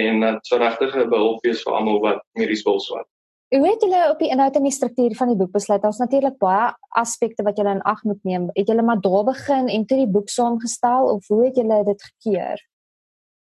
en 0.00 0.20
dit 0.22 0.46
sou 0.46 0.60
regtig 0.60 0.94
'n 0.94 1.10
behulp 1.10 1.42
wees 1.46 1.64
vir 1.66 1.74
almal 1.74 2.00
wat 2.04 2.22
medies 2.38 2.62
wil 2.66 2.78
swat. 2.80 3.08
Hoe 3.50 3.66
het 3.66 3.82
julle 3.82 4.10
op 4.12 4.20
die 4.22 4.30
inhoud 4.30 4.54
en 4.56 4.62
die 4.62 4.70
struktuur 4.70 5.14
van 5.18 5.32
die 5.32 5.36
boek 5.36 5.50
besluit? 5.50 5.82
Daar's 5.82 5.98
natuurlik 5.98 6.36
baie 6.38 6.70
aspekte 6.94 7.42
wat 7.42 7.56
julle 7.58 7.72
in 7.74 7.82
ag 7.82 8.04
moet 8.06 8.22
neem. 8.22 8.46
Het 8.54 8.68
julle 8.70 8.82
maar 8.82 9.00
daar 9.00 9.24
begin 9.24 9.66
en 9.68 9.86
toe 9.86 9.98
die 9.98 10.10
boek 10.10 10.28
saamgestel 10.28 11.10
of 11.10 11.26
hoe 11.26 11.44
het 11.44 11.56
julle 11.56 11.84
dit 11.84 12.02
gekeur? 12.02 12.62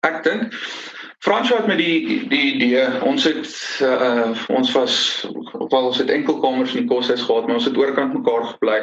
Ek 0.08 0.24
dink 0.24 0.56
Frans 1.20 1.50
het 1.50 1.68
met 1.68 1.78
die 1.78 2.28
die 2.32 2.54
idee. 2.54 2.86
Ons 3.04 3.26
het 3.28 3.48
uh, 3.84 4.32
ons 4.48 4.72
was 4.72 4.94
wel 5.52 5.88
ons 5.90 5.98
het 5.98 6.10
enkel 6.10 6.40
kamers 6.40 6.72
in 6.74 6.86
die 6.86 6.92
koshuis 6.92 7.26
gehad 7.28 7.48
maar 7.48 7.60
ons 7.60 7.68
het 7.68 7.78
oorkant 7.78 8.14
mekaar 8.16 8.46
gebly. 8.54 8.78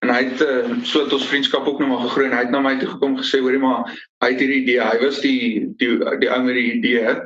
En 0.00 0.12
hy 0.14 0.22
het 0.30 0.40
uh, 0.40 0.78
so 0.82 1.04
het 1.04 1.12
ons 1.12 1.26
vriendskap 1.28 1.68
ook 1.68 1.82
nou 1.82 1.90
maar 1.90 2.06
gegroei 2.06 2.30
en 2.30 2.36
hy 2.38 2.46
het 2.46 2.54
na 2.54 2.62
my 2.64 2.78
toe 2.80 2.88
gekom 2.94 3.18
gesê 3.20 3.42
hoorie 3.44 3.60
maar 3.60 3.84
hy 4.24 4.32
het 4.32 4.40
hierdie 4.40 4.62
idee. 4.62 4.80
Hy 4.80 4.96
was 5.04 5.20
die 5.20 5.42
die 5.82 5.92
die 6.22 6.32
ou 6.32 6.40
met 6.46 6.56
die 6.56 6.70
idee. 6.78 7.18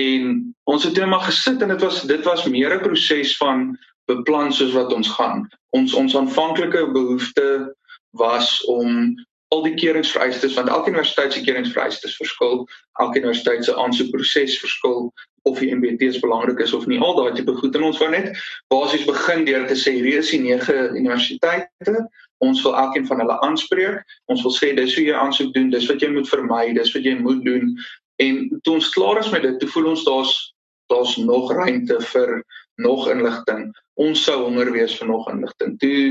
En 0.00 0.40
ons 0.64 0.88
het 0.88 0.96
net 0.96 1.12
maar 1.12 1.26
gesit 1.28 1.60
en 1.62 1.76
dit 1.76 1.84
was 1.84 2.02
dit 2.08 2.24
was 2.24 2.48
meer 2.48 2.78
'n 2.78 2.84
proses 2.88 3.36
van 3.36 3.70
beplan 4.08 4.52
soos 4.52 4.72
wat 4.72 4.92
ons 4.92 5.08
gaan. 5.20 5.44
Ons 5.76 5.92
ons 5.92 6.16
aanvanklike 6.16 6.86
behoefte 6.96 7.76
was 8.16 8.64
om 8.64 9.12
al 9.54 9.62
die 9.64 9.74
keuringsvereistes 9.80 10.54
want 10.58 10.68
elke 10.68 10.92
universiteit 10.92 11.32
se 11.32 11.42
keuringsvereistes 11.44 12.16
verskil, 12.20 12.66
elke 13.00 13.22
universiteit 13.22 13.64
se 13.64 13.74
aansoekproses 13.76 14.58
verskil 14.60 15.08
of 15.48 15.60
die 15.62 15.70
MBT's 15.74 16.20
belangrik 16.20 16.60
is 16.60 16.74
of 16.76 16.86
nie. 16.86 16.98
Al 17.00 17.16
daai 17.16 17.36
tipe 17.36 17.54
goed 17.56 17.76
en 17.78 17.86
ons 17.88 18.00
wou 18.02 18.10
net 18.12 18.34
basies 18.72 19.06
begin 19.08 19.46
deur 19.48 19.64
te 19.68 19.78
sê 19.78 19.94
hier 19.96 20.20
is 20.20 20.32
die 20.34 20.42
nege 20.44 20.76
universiteite. 20.92 21.96
Ons 22.44 22.60
wil 22.66 22.76
elkeen 22.78 23.06
van 23.08 23.22
hulle 23.24 23.38
aanspreek. 23.46 24.04
Ons 24.32 24.44
wil 24.46 24.54
sê 24.54 24.74
dis 24.76 24.94
hoe 24.98 25.06
jy 25.08 25.16
aansoek 25.16 25.54
doen, 25.56 25.72
dis 25.72 25.88
wat 25.90 26.04
jy 26.04 26.12
moet 26.12 26.28
vermy, 26.30 26.62
dis 26.76 26.92
wat 26.94 27.08
jy 27.08 27.16
moet 27.22 27.40
doen. 27.46 27.72
En 28.22 28.44
toe 28.66 28.76
ons 28.78 28.92
klaar 28.94 29.22
is 29.22 29.32
met 29.32 29.46
dit, 29.46 29.58
toe 29.62 29.70
voel 29.72 29.92
ons 29.94 30.04
daar's 30.06 30.36
daar's 30.88 31.16
nog 31.20 31.50
ruimte 31.52 31.98
vir 32.12 32.38
nog 32.78 33.08
inligting. 33.10 33.72
Ons 33.98 34.20
sou 34.22 34.36
honger 34.44 34.70
wees 34.70 34.94
vir 34.98 35.08
nog 35.10 35.26
inligting. 35.32 35.74
Toe 35.82 36.02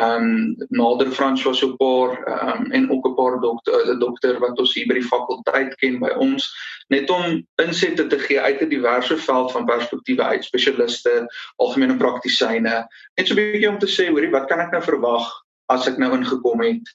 ehm 0.00 0.28
um, 0.28 0.54
nader 0.72 1.10
Frans 1.12 1.44
was 1.44 1.58
so 1.60 1.68
'n 1.68 1.76
paar 1.76 2.16
ehm 2.24 2.62
um, 2.62 2.72
en 2.72 2.90
ook 2.90 3.08
'n 3.08 3.14
paar 3.14 3.40
dokter 3.40 3.92
'n 3.92 3.98
dokter 3.98 4.38
wat 4.40 4.58
ons 4.58 4.74
hier 4.74 4.86
by 4.86 4.94
die 4.94 5.10
fakulteit 5.12 5.76
ken 5.76 5.98
by 6.00 6.12
ons 6.16 6.48
net 6.88 7.10
om 7.10 7.46
insette 7.62 8.06
te 8.06 8.18
gee 8.18 8.40
uit 8.40 8.60
'n 8.60 8.68
diverse 8.68 9.16
veld 9.16 9.52
van 9.52 9.64
perspektiewe 9.64 10.22
uit 10.22 10.44
spesialiste, 10.44 11.26
algemene 11.56 11.96
praktisyne. 11.96 12.88
Net 13.16 13.26
so 13.28 13.34
'n 13.34 13.36
bietjie 13.36 13.68
om 13.68 13.78
te 13.78 13.86
sê, 13.86 14.08
hoorie, 14.08 14.30
wat 14.30 14.48
kan 14.48 14.60
ek 14.60 14.72
nou 14.72 14.82
verwag 14.82 15.28
as 15.68 15.86
ek 15.86 15.98
nou 15.98 16.12
ingekom 16.16 16.60
het? 16.60 16.86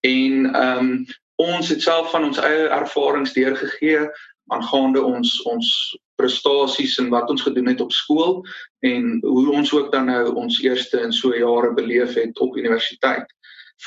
En 0.00 0.54
ehm 0.54 0.78
um, 0.78 1.06
ons 1.36 1.68
het 1.68 1.82
self 1.82 2.10
van 2.10 2.24
ons 2.24 2.38
eie 2.38 2.68
ervarings 2.68 3.32
deurgegee 3.32 4.06
aangaande 4.46 5.02
ons 5.02 5.42
ons 5.42 5.98
prestasies 6.18 6.98
en 6.98 7.10
wat 7.14 7.30
ons 7.30 7.42
gedoen 7.46 7.70
het 7.70 7.80
op 7.80 7.92
skool 7.94 8.42
en 8.86 9.18
hoe 9.22 9.52
ons 9.54 9.72
ook 9.74 9.92
dan 9.94 10.10
nou 10.10 10.34
ons 10.34 10.60
eerste 10.62 11.00
in 11.00 11.14
so 11.14 11.34
jare 11.36 11.72
beleef 11.74 12.14
het 12.18 12.38
op 12.38 12.56
universiteit. 12.56 13.26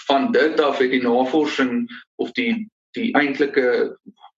Van 0.07 0.31
dit 0.31 0.59
af 0.59 0.79
het 0.79 0.91
die 0.91 1.03
navorsing 1.03 1.87
of 2.15 2.31
die 2.39 2.69
die 2.95 3.13
eintlike 3.15 3.95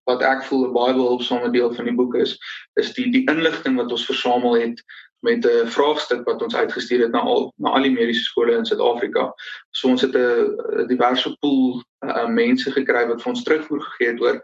wat 0.10 0.22
ek 0.22 0.44
voel 0.46 0.68
'n 0.68 0.74
baie 0.74 0.94
behulpsame 0.94 1.50
deel 1.52 1.74
van 1.74 1.86
die 1.86 1.96
boek 1.96 2.16
is, 2.16 2.38
is 2.82 2.94
die 2.94 3.10
die 3.12 3.26
inligting 3.32 3.78
wat 3.78 3.92
ons 3.92 4.06
versamel 4.06 4.60
het 4.60 4.84
met 5.24 5.46
'n 5.46 5.68
vraagstuk 5.68 6.26
wat 6.26 6.42
ons 6.42 6.56
uitgestuur 6.56 7.02
het 7.02 7.12
na 7.12 7.20
al 7.20 7.54
na 7.58 7.70
al 7.70 7.82
die 7.82 7.92
mediese 7.92 8.24
skole 8.24 8.58
in 8.58 8.66
Suid-Afrika. 8.66 9.34
So 9.72 9.88
ons 9.88 10.02
het 10.02 10.16
'n 10.16 10.88
diverse 10.88 11.36
pool 11.40 11.84
uh, 12.06 12.28
mense 12.28 12.72
gekry 12.72 13.08
wat 13.08 13.22
vir 13.22 13.32
ons 13.32 13.44
terugvoer 13.44 13.82
gegee 13.82 14.12
het 14.12 14.22
oor 14.22 14.42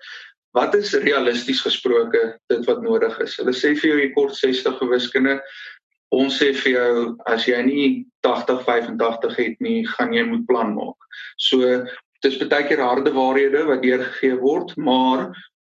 wat 0.58 0.76
is 0.76 0.94
realisties 0.94 1.62
gesproke 1.62 2.22
dit 2.50 2.66
wat 2.66 2.82
nodig 2.82 3.20
is. 3.22 3.38
Hulle 3.38 3.54
sê 3.54 3.76
vir 3.78 3.92
jou 3.92 4.00
jy 4.00 4.12
kort 4.16 4.38
60 4.38 4.80
vir 4.80 4.92
wiskunde. 4.94 5.36
Ons 6.16 6.40
sê 6.42 6.54
vir 6.58 6.72
jou 6.74 6.94
as 7.30 7.46
jy 7.46 7.60
nie 7.68 7.90
80 8.26 8.64
85 8.66 9.36
het 9.38 9.60
nie, 9.62 9.84
gaan 9.86 10.14
jy 10.14 10.26
moet 10.26 10.48
plan 10.50 10.74
maak. 10.74 11.10
So 11.38 11.84
dis 12.24 12.40
baie 12.42 12.66
keer 12.68 12.82
harde 12.84 13.14
waarhede 13.16 13.66
wat 13.68 13.84
deurgegee 13.86 14.40
word, 14.42 14.74
maar 14.78 15.30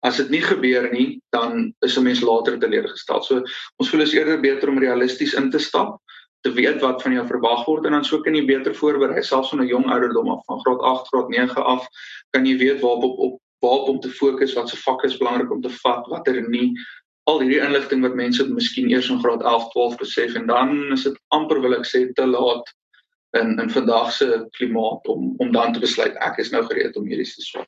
as 0.06 0.20
dit 0.22 0.36
nie 0.36 0.44
gebeur 0.44 0.92
nie, 0.92 1.20
dan 1.34 1.74
is 1.82 1.98
'n 1.98 2.04
mens 2.04 2.22
later 2.22 2.60
teleurgestel. 2.60 3.24
So 3.24 3.44
ons 3.80 3.90
voel 3.90 4.02
is 4.02 4.14
eerder 4.14 4.40
beter 4.42 4.70
om 4.70 4.80
realisties 4.80 5.34
in 5.34 5.50
te 5.50 5.60
stap 5.60 6.02
te 6.46 6.52
weet 6.54 6.82
wat 6.82 7.02
van 7.02 7.16
jou 7.18 7.26
verwag 7.26 7.66
word 7.66 7.86
en 7.86 7.96
dan 7.98 8.06
sou 8.06 8.22
kan 8.22 8.36
jy 8.36 8.46
beter 8.46 8.76
voorberei 8.78 9.24
selfs 9.24 9.50
van 9.50 9.62
'n 9.64 9.68
jong 9.68 9.88
ouderdom 9.90 10.30
af 10.30 10.46
van 10.46 10.62
graad 10.62 10.82
8 10.82 11.08
graad 11.08 11.30
9 11.30 11.64
af 11.64 11.88
kan 12.32 12.46
jy 12.46 12.58
weet 12.58 12.82
waarop 12.82 13.04
op, 13.04 13.18
op 13.20 13.42
waarop 13.66 13.90
om 13.90 14.00
te 14.00 14.14
fokus, 14.14 14.54
wat 14.58 14.70
se 14.70 14.80
vakke 14.84 15.10
is 15.10 15.18
belangrik 15.18 15.52
om 15.52 15.62
te 15.62 15.74
vat, 15.82 16.08
watter 16.14 16.40
nie. 16.50 16.72
Al 17.26 17.42
hierdie 17.42 17.62
inligting 17.66 18.06
wat 18.06 18.18
mense 18.18 18.46
miskien 18.54 18.92
eers 18.94 19.10
in 19.10 19.22
graad 19.24 19.42
11, 19.42 19.70
12 19.74 20.02
besef 20.02 20.36
en 20.38 20.46
dan 20.50 20.76
is 20.94 21.08
dit 21.08 21.16
amper 21.34 21.62
wil 21.64 21.78
ek 21.80 21.88
sê 21.90 22.06
te 22.14 22.28
laat 22.30 22.70
in 23.36 23.58
in 23.60 23.70
vandag 23.70 24.12
se 24.14 24.28
klimaat 24.58 25.08
om 25.08 25.34
om 25.44 25.52
dan 25.52 25.74
te 25.74 25.82
besluit 25.84 26.16
ek 26.28 26.38
is 26.44 26.52
nou 26.54 26.62
gereed 26.70 26.96
om 26.96 27.08
hierdie 27.10 27.28
te 27.32 27.42
swat. 27.42 27.68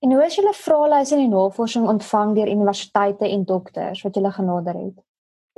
En 0.00 0.12
hoe 0.14 0.24
is 0.24 0.36
julle 0.38 0.54
vraelyse 0.54 1.14
en 1.16 1.24
die 1.24 1.32
navorsing 1.32 1.88
ontvang 1.90 2.36
deur 2.36 2.50
universiteite 2.52 3.26
en 3.26 3.44
dokters 3.44 4.02
wat 4.06 4.14
julle 4.14 4.30
genader 4.32 4.78
het? 4.78 4.94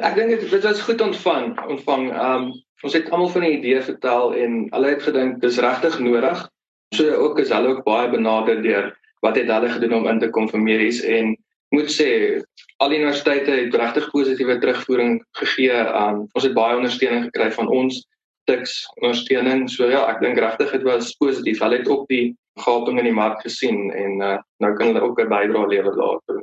Ek 0.00 0.16
dink 0.16 0.32
dit 0.32 0.46
dit 0.48 0.64
was 0.64 0.80
goed 0.86 1.02
ontvang, 1.04 1.52
ontvang. 1.76 2.06
Um 2.16 2.50
ons 2.80 2.94
het 2.96 3.10
almal 3.12 3.28
van 3.28 3.44
die 3.44 3.56
idee 3.58 3.80
vertel 3.84 4.30
en 4.40 4.54
hulle 4.72 4.94
het 4.94 5.02
gedink 5.04 5.42
dis 5.42 5.60
regtig 5.60 5.98
nodig. 6.00 6.46
So 6.96 7.04
ook 7.26 7.38
is 7.42 7.52
hulle 7.52 7.74
ook 7.74 7.84
baie 7.84 8.08
benader 8.08 8.62
deur 8.64 8.88
wat 9.24 9.36
het 9.36 9.50
hulle 9.52 9.70
gedoen 9.70 9.94
om 10.00 10.08
in 10.08 10.20
te 10.20 10.30
kom 10.34 10.48
vir 10.48 10.60
medies 10.60 11.00
en 11.02 11.36
moet 11.74 11.90
sê 11.94 12.10
al 12.82 12.92
universiteite 12.92 13.50
het 13.50 13.74
regtig 13.74 14.10
positiewe 14.10 14.58
terugvoering 14.58 15.20
gegee 15.38 15.72
aan 15.72 16.22
um, 16.22 16.28
ons 16.32 16.46
het 16.48 16.56
baie 16.56 16.76
ondersteuning 16.76 17.28
gekry 17.28 17.50
van 17.56 17.68
ons 17.80 18.02
tiks 18.50 18.76
ondersteuning 19.00 19.66
so 19.70 19.88
ja 19.90 20.06
ek 20.10 20.22
dink 20.24 20.40
regtig 20.42 20.72
dit 20.76 20.86
was 20.88 21.14
positief 21.22 21.60
hulle 21.64 21.82
het 21.82 21.88
ook 21.88 22.06
die 22.12 22.36
gaping 22.64 22.98
in 22.98 23.10
die 23.10 23.16
mark 23.16 23.42
gesien 23.46 23.90
en 23.90 24.22
uh, 24.24 24.38
nou 24.64 24.72
kan 24.76 24.92
hulle 24.92 25.04
ook 25.06 25.20
'n 25.20 25.34
bydrae 25.34 25.68
lewer 25.74 25.96
daartoe 25.96 26.42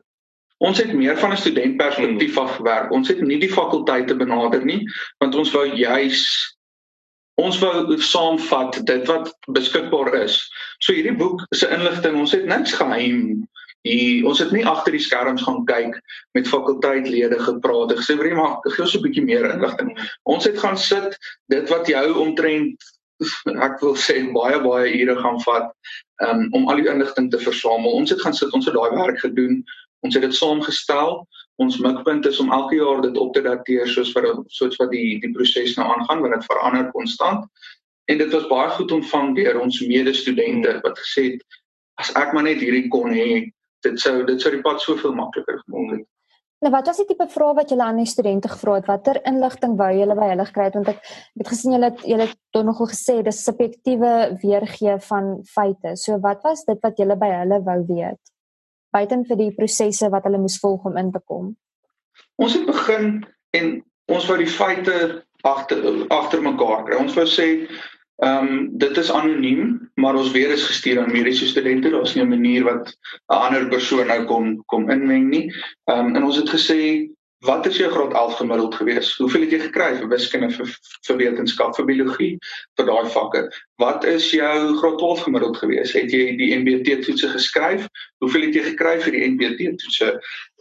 Ons 0.58 0.80
het 0.82 0.94
meer 0.94 1.18
van 1.18 1.32
'n 1.32 1.38
studentperspektief 1.38 2.34
hmm. 2.34 2.44
af 2.44 2.56
gewerk. 2.56 2.92
Ons 2.92 3.08
het 3.08 3.22
nie 3.22 3.38
die 3.40 3.52
fakulteite 3.54 4.16
benader 4.16 4.66
nie, 4.66 4.90
want 5.18 5.36
ons 5.36 5.52
wou 5.52 5.68
juis 5.70 6.24
ons 7.42 7.60
wou 7.62 7.98
saamvat 8.02 8.80
dit 8.90 9.06
wat 9.10 9.30
beskikbaar 9.54 10.14
is. 10.24 10.40
So 10.82 10.96
hierdie 10.96 11.16
boek 11.18 11.44
se 11.56 11.70
inligting, 11.74 12.18
ons 12.18 12.34
het 12.36 12.48
niks 12.50 12.74
geheim. 12.80 13.46
Die, 13.86 14.26
ons 14.28 14.42
het 14.42 14.52
nie 14.52 14.66
agter 14.68 14.98
die 14.98 15.04
skerms 15.04 15.46
gaan 15.46 15.62
kyk 15.70 15.94
met 16.36 16.50
fakulteitlede 16.50 17.38
gepraat 17.40 17.94
en 17.94 18.00
gesê, 18.02 18.18
"Wie 18.20 18.36
maak 18.36 18.66
gee 18.66 18.84
ons 18.84 18.96
'n 18.98 19.04
bietjie 19.06 19.24
meer 19.24 19.46
inligting." 19.54 19.94
Ons 20.26 20.44
het 20.46 20.58
gaan 20.60 20.78
sit 20.78 21.18
dit 21.48 21.70
wat 21.70 21.88
jou 21.88 22.18
omtrent 22.26 22.84
ek 23.66 23.82
wil 23.82 23.96
sê 23.96 24.18
baie 24.34 24.60
baie 24.62 24.92
ure 24.94 25.16
gaan 25.22 25.40
vat 25.46 25.72
um, 26.28 26.48
om 26.54 26.68
al 26.70 26.82
die 26.82 26.90
inligting 26.90 27.32
te 27.32 27.40
versamel. 27.42 27.92
Ons 27.92 28.10
het 28.14 28.22
gaan 28.22 28.34
sit, 28.34 28.54
ons 28.54 28.66
het 28.66 28.76
daai 28.76 28.94
werk 28.98 29.20
gedoen. 29.20 29.64
Ons 30.06 30.14
het 30.14 30.24
dit 30.24 30.36
saamgestel 30.36 31.26
ons 31.64 31.80
mikpunt 31.82 32.26
is 32.30 32.40
om 32.44 32.52
elke 32.54 32.78
jaar 32.78 33.02
dit 33.02 33.18
op 33.18 33.34
te 33.34 33.42
dateer 33.46 33.90
soos 33.90 34.12
vir 34.16 34.30
soos 34.60 34.78
wat 34.82 34.92
die 34.94 35.20
die 35.24 35.34
proses 35.34 35.78
nou 35.78 35.88
aangaan 35.94 36.22
want 36.26 36.38
dit 36.38 36.50
verander 36.52 36.92
konstant 36.96 37.48
en 38.12 38.22
dit 38.22 38.36
was 38.36 38.50
baie 38.52 38.70
goed 38.76 38.94
ontvang 39.00 39.34
deur 39.40 39.62
ons 39.62 39.80
medestudente 39.94 40.78
wat 40.84 41.02
gesê 41.06 41.30
het 41.32 41.58
as 42.04 42.14
ek 42.22 42.36
maar 42.36 42.46
net 42.50 42.62
hierdie 42.62 42.88
kon 42.94 43.10
hê 43.14 43.48
dit 43.88 43.98
sou 44.04 44.22
dit 44.30 44.42
sou 44.42 44.54
die 44.54 44.64
pad 44.70 44.84
soveel 44.84 45.18
makliker 45.18 45.60
gemaak 45.66 45.98
het 45.98 46.06
Nou 46.66 46.72
wat 46.74 46.88
was 46.90 46.98
die 46.98 47.06
tipe 47.06 47.28
vrae 47.30 47.54
wat 47.54 47.70
julle 47.70 47.86
aan 47.86 48.00
die 48.02 48.10
studente 48.10 48.50
gevra 48.50 48.80
het? 48.80 48.88
Watter 48.90 49.20
inligting 49.30 49.76
wou 49.78 49.92
julle 49.94 50.16
by 50.18 50.32
hulle 50.32 50.46
kry 50.56 50.72
want 50.74 50.88
ek 50.90 51.04
het 51.06 51.52
gesien 51.52 51.76
julle 51.76 51.92
het 51.92 52.00
julle 52.02 52.26
het 52.32 52.66
nogal 52.66 52.90
gesê 52.90 53.20
dis 53.26 53.44
subjektiewe 53.46 54.14
weergee 54.42 54.96
van 55.10 55.28
feite. 55.46 55.94
So 56.02 56.18
wat 56.24 56.42
was 56.48 56.66
dit 56.66 56.82
wat 56.82 56.98
julle 56.98 57.20
by 57.22 57.30
hulle 57.36 57.62
wou 57.68 57.78
weet? 57.92 58.18
Buiten 58.92 59.26
vir 59.26 59.38
die 59.38 59.52
prosesse 59.56 60.10
wat 60.10 60.24
hulle 60.24 60.42
moes 60.42 60.60
volg 60.60 60.86
om 60.86 60.98
in 60.98 61.12
te 61.12 61.22
kom? 61.26 61.56
Ons 62.38 62.54
het 62.58 62.66
begin 62.66 63.26
en 63.58 63.84
ons 64.12 64.28
wou 64.30 64.38
die 64.40 64.50
feite 64.50 65.24
agter 65.48 65.84
agter 66.14 66.42
mekaar 66.42 66.86
kry. 66.86 66.98
Ons 67.00 67.16
wou 67.18 67.28
sê 67.30 67.68
ehm 68.18 68.48
um, 68.48 68.70
dit 68.82 68.98
is 68.98 69.12
anoniem, 69.14 69.76
maar 70.02 70.16
ons 70.18 70.32
weer 70.34 70.50
is 70.50 70.66
gestuur 70.66 71.04
aan 71.04 71.12
mediese 71.14 71.46
studente. 71.48 71.92
Daar's 71.94 72.16
nie 72.16 72.24
'n 72.24 72.30
manier 72.30 72.64
wat 72.64 72.90
'n 73.30 73.42
ander 73.46 73.68
persoon 73.70 74.08
nou 74.08 74.26
kom 74.26 74.64
kom 74.66 74.90
inmeng 74.90 75.30
nie. 75.30 75.54
Ehm 75.86 76.08
um, 76.08 76.16
en 76.16 76.24
ons 76.24 76.38
het 76.38 76.50
gesê 76.50 77.10
Wat 77.46 77.66
is 77.66 77.78
jou 77.78 77.92
graad 77.92 78.14
11 78.14 78.36
gemiddeld 78.36 78.76
gewees? 78.76 79.18
Hoeveel 79.18 79.42
het 79.42 79.52
jy 79.54 79.60
gekry 79.60 79.92
vir 80.00 80.08
wiskunde 80.10 80.48
vir 80.56 80.72
vir 81.06 81.20
wetenskap, 81.20 81.76
vir 81.78 81.86
biologie, 81.86 82.32
vir 82.80 82.90
daai 82.90 83.12
vakke? 83.14 83.44
Wat 83.78 84.08
is 84.10 84.32
jou 84.34 84.74
graad 84.80 84.98
12 84.98 85.22
gemiddeld 85.28 85.60
gewees? 85.62 85.94
Het 85.94 86.16
jy 86.16 86.34
die 86.40 86.50
NBT 86.58 86.98
toetse 87.06 87.30
geskryf? 87.36 87.86
Hoeveel 88.26 88.48
het 88.48 88.58
jy 88.58 88.66
gekry 88.72 88.96
vir 89.06 89.14
die 89.14 89.24
NBT 89.36 89.70
toetse? 89.84 90.10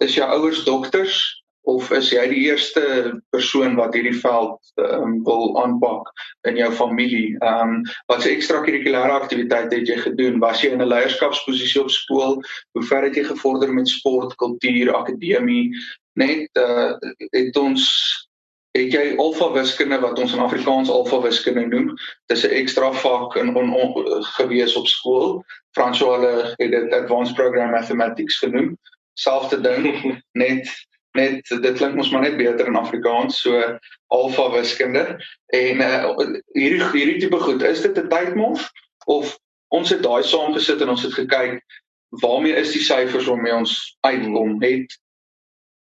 Is 0.05 0.21
jou 0.21 0.29
ouers 0.37 0.63
dokters 0.69 1.17
of 1.65 1.89
is 1.97 2.13
jy 2.13 2.29
die 2.29 2.45
eerste 2.45 2.85
persoon 3.33 3.81
wat 3.81 3.97
hierdie 3.97 4.15
veld 4.21 4.61
um, 4.85 5.19
wil 5.25 5.57
aanpak 5.65 6.13
in 6.45 6.61
jou 6.61 6.73
familie? 6.77 7.39
Ehm 7.41 7.79
um, 7.81 7.85
wat 8.13 8.21
se 8.23 8.37
ekstrakurrikulêre 8.37 9.17
aktiwiteite 9.17 9.81
het 9.81 9.89
jy 9.89 10.03
gedoen? 10.05 10.43
Was 10.45 10.61
jy 10.61 10.77
in 10.77 10.85
'n 10.85 10.93
leierskapsposisie 10.93 11.87
op 11.89 11.91
skool? 11.91 12.43
Hoe 12.77 12.89
ver 12.93 13.09
het 13.09 13.17
jy 13.17 13.31
gevorder 13.33 13.73
met 13.73 13.89
sport, 13.89 14.37
kultuur, 14.37 14.93
akademie? 14.93 15.73
Net 16.17 16.49
uh 16.61 16.95
het 17.31 17.57
ons 17.61 17.85
het 18.77 18.93
jy 18.93 19.05
alfa 19.21 19.49
wiskunde 19.55 19.99
wat 20.03 20.19
ons 20.21 20.35
in 20.37 20.43
Afrikaans 20.45 20.91
alfa 20.93 21.21
wiskunde 21.25 21.67
noem? 21.67 21.95
Dis 22.33 22.45
'n 22.45 22.57
ekstra 22.61 22.93
vak 22.93 23.37
in 23.37 23.55
on, 23.57 23.73
on, 23.73 24.23
gewees 24.37 24.77
op 24.77 24.87
skool. 24.87 25.45
François 25.77 26.19
hulle 26.19 26.55
het 26.57 26.71
dit 26.71 26.93
advanced 26.93 27.37
program 27.37 27.71
mathematics 27.71 28.39
genoem. 28.39 28.77
Selfde 29.15 29.61
ding 29.61 29.89
net 30.45 30.69
net 31.17 31.49
dit 31.49 31.77
klink 31.79 31.95
mos 31.97 32.11
maar 32.11 32.27
net 32.27 32.37
beter 32.37 32.67
in 32.67 32.77
Afrikaans 32.77 33.41
so 33.41 33.79
alfa 34.13 34.51
wiskunde 34.53 35.17
en 35.57 35.81
uh, 35.81 36.13
hierdie 36.53 36.85
hierdie 36.93 37.21
tipe 37.21 37.41
goed 37.41 37.63
is 37.63 37.81
dit 37.81 37.97
'n 37.99 38.09
tydmors 38.13 38.69
of 39.07 39.39
ons 39.69 39.91
het 39.91 40.03
daai 40.03 40.23
saam 40.23 40.53
gesit 40.53 40.81
en 40.81 40.93
ons 40.93 41.03
het 41.03 41.15
gekyk 41.15 41.63
waarmee 42.23 42.53
is 42.53 42.73
die 42.73 42.85
syfers 42.85 43.27
waarmee 43.27 43.55
ons 43.55 43.97
uitkom? 44.01 44.63
Het 44.63 44.99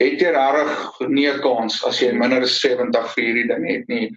het 0.01 0.21
jy 0.21 0.31
regtig 0.35 1.09
nie 1.09 1.29
'n 1.29 1.41
kans 1.41 1.85
as 1.85 2.01
jy 2.01 2.13
minder 2.13 2.43
as 2.43 2.61
70 2.61 3.15
vir 3.15 3.25
hierdie 3.25 3.49
ding 3.49 3.67
het 3.69 3.89
nie. 3.89 4.09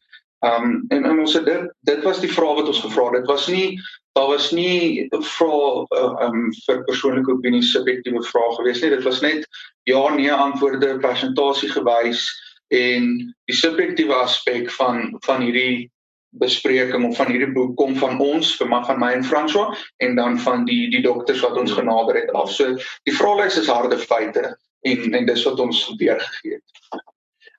Um 0.46 0.86
en, 0.89 1.05
en 1.05 1.20
ons 1.20 1.34
het 1.34 1.46
dit 1.46 1.70
dit 1.89 2.03
was 2.03 2.20
die 2.22 2.32
vraag 2.32 2.62
wat 2.62 2.67
ons 2.67 2.82
gevra 2.82 3.05
het. 3.12 3.22
Dit 3.22 3.32
was 3.32 3.48
nie 3.48 3.79
daar 4.15 4.27
was 4.27 4.51
nie 4.51 5.08
'n 5.12 5.24
vraag 5.24 5.91
uh, 5.91 6.27
um 6.27 6.51
vir 6.65 6.84
persoonlike 6.84 7.32
opinie 7.32 7.62
subjektiewe 7.62 8.24
vrae 8.24 8.55
gewees 8.58 8.82
nie. 8.82 8.89
Dit 8.89 9.03
was 9.03 9.22
net 9.22 9.48
ja 9.84 10.10
nee 10.15 10.32
antwoorde 10.32 10.98
presentasie 11.00 11.70
gewys 11.70 12.27
en 12.67 13.36
die 13.46 13.55
subjektiewe 13.55 14.13
aspek 14.13 14.72
van 14.72 15.17
van 15.25 15.41
hierdie 15.41 15.91
bespreking 16.39 17.05
of 17.08 17.15
van 17.15 17.32
hierdie 17.32 17.53
boek 17.53 17.75
kom 17.79 17.96
van 17.96 18.20
ons 18.20 18.55
vir 18.60 18.67
van 18.67 19.00
my 19.00 19.12
en 19.15 19.24
François 19.24 19.75
en 19.98 20.15
dan 20.15 20.39
van 20.39 20.65
die 20.65 20.89
die 20.89 21.01
dokters 21.01 21.39
wat 21.39 21.58
ons 21.58 21.72
genader 21.72 22.15
het 22.15 22.32
af. 22.32 22.51
So 22.51 22.75
die 23.03 23.15
vraelys 23.15 23.58
is 23.58 23.72
harde 23.72 23.98
feite 23.98 24.55
en 24.86 25.18
en 25.20 25.25
dis 25.25 25.44
wat 25.48 25.60
ons 25.60 25.82
weergegee 26.00 26.60
het. 26.60 27.04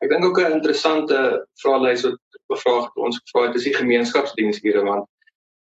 Ek 0.04 0.11
dink 0.12 0.25
ook 0.25 0.40
'n 0.40 0.59
interessante 0.59 1.18
vraelys 1.62 2.04
wat 2.06 2.18
bevraag 2.52 2.88
het 2.88 3.04
ons 3.09 3.21
gevra 3.25 3.47
het 3.47 3.56
is 3.59 3.68
die 3.68 3.75
gemeenskapsdiensure 3.75 4.83
want 4.85 5.06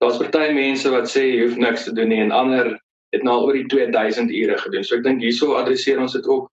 daar's 0.02 0.18
party 0.20 0.52
mense 0.52 0.90
wat 0.90 1.08
sê 1.08 1.22
jy 1.22 1.44
hoef 1.44 1.56
niks 1.56 1.84
te 1.84 1.92
doen 1.92 2.08
nie 2.08 2.20
en 2.20 2.30
ander 2.30 2.74
het 3.14 3.22
nou 3.22 3.34
al 3.34 3.46
oor 3.46 3.56
die 3.56 3.68
2000 3.70 4.30
ure 4.30 4.58
gedoen. 4.58 4.84
So 4.84 4.96
ek 4.96 5.04
dink 5.06 5.22
hierso 5.22 5.54
adresseer 5.54 6.00
ons 6.02 6.12
dit 6.12 6.26
ook 6.26 6.50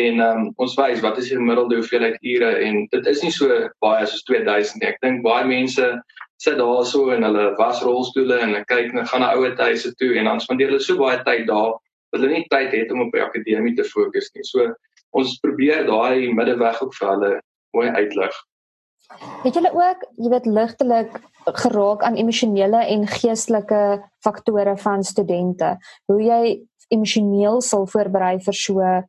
en 0.00 0.20
um, 0.20 0.52
ons 0.62 0.74
wys 0.78 1.02
wat 1.02 1.18
is 1.18 1.28
die 1.30 1.36
gemiddelde 1.38 1.78
hoeveelheid 1.80 2.18
ure 2.22 2.50
en 2.66 2.86
dit 2.90 3.06
is 3.06 3.22
nie 3.22 3.32
so 3.34 3.48
baie 3.84 4.06
soos 4.06 4.24
2000 4.28 4.82
nie. 4.82 4.90
Ek 4.90 5.00
dink 5.02 5.22
baie 5.26 5.46
mense 5.46 5.86
sit 6.42 6.58
daarso 6.58 7.10
in 7.14 7.26
hulle 7.26 7.50
wasrolstoele 7.58 8.38
en 8.40 8.52
hulle 8.52 8.64
kyk 8.70 8.94
en 8.94 9.06
gaan 9.06 9.24
na 9.24 9.32
ouer 9.36 9.56
huise 9.58 9.94
toe 10.02 10.14
en 10.16 10.30
dan 10.30 10.40
spandeer 10.40 10.72
hulle 10.72 10.82
so 10.84 10.98
baie 11.00 11.18
tyd 11.26 11.46
daar 11.50 11.78
dat 12.10 12.20
hulle 12.20 12.32
nie 12.32 12.46
tyd 12.50 12.72
het 12.74 12.92
om 12.92 13.06
op 13.06 13.14
akademie 13.14 13.74
te 13.76 13.84
fokus 13.84 14.30
nie. 14.34 14.44
So 14.44 14.72
ons 15.16 15.38
probeer 15.42 15.86
daai 15.86 16.32
middeweg 16.34 16.82
ook 16.82 16.94
vir 16.94 17.08
hulle 17.14 17.32
mooi 17.76 17.88
uitlig. 17.88 18.34
Het 19.42 19.56
julle 19.58 19.70
ook, 19.74 20.04
jy 20.22 20.30
weet, 20.30 20.46
ligtelik 20.46 21.14
geraak 21.44 22.02
aan 22.06 22.18
emosionele 22.20 22.82
en 22.92 23.06
geestelike 23.10 24.02
faktore 24.22 24.76
van 24.78 25.02
studente? 25.04 25.74
Hoe 26.06 26.20
jy 26.22 26.42
emosioneel 26.94 27.60
sal 27.64 27.88
voorberei 27.90 28.38
vir 28.44 28.54
so 28.54 28.80
'n 28.80 29.06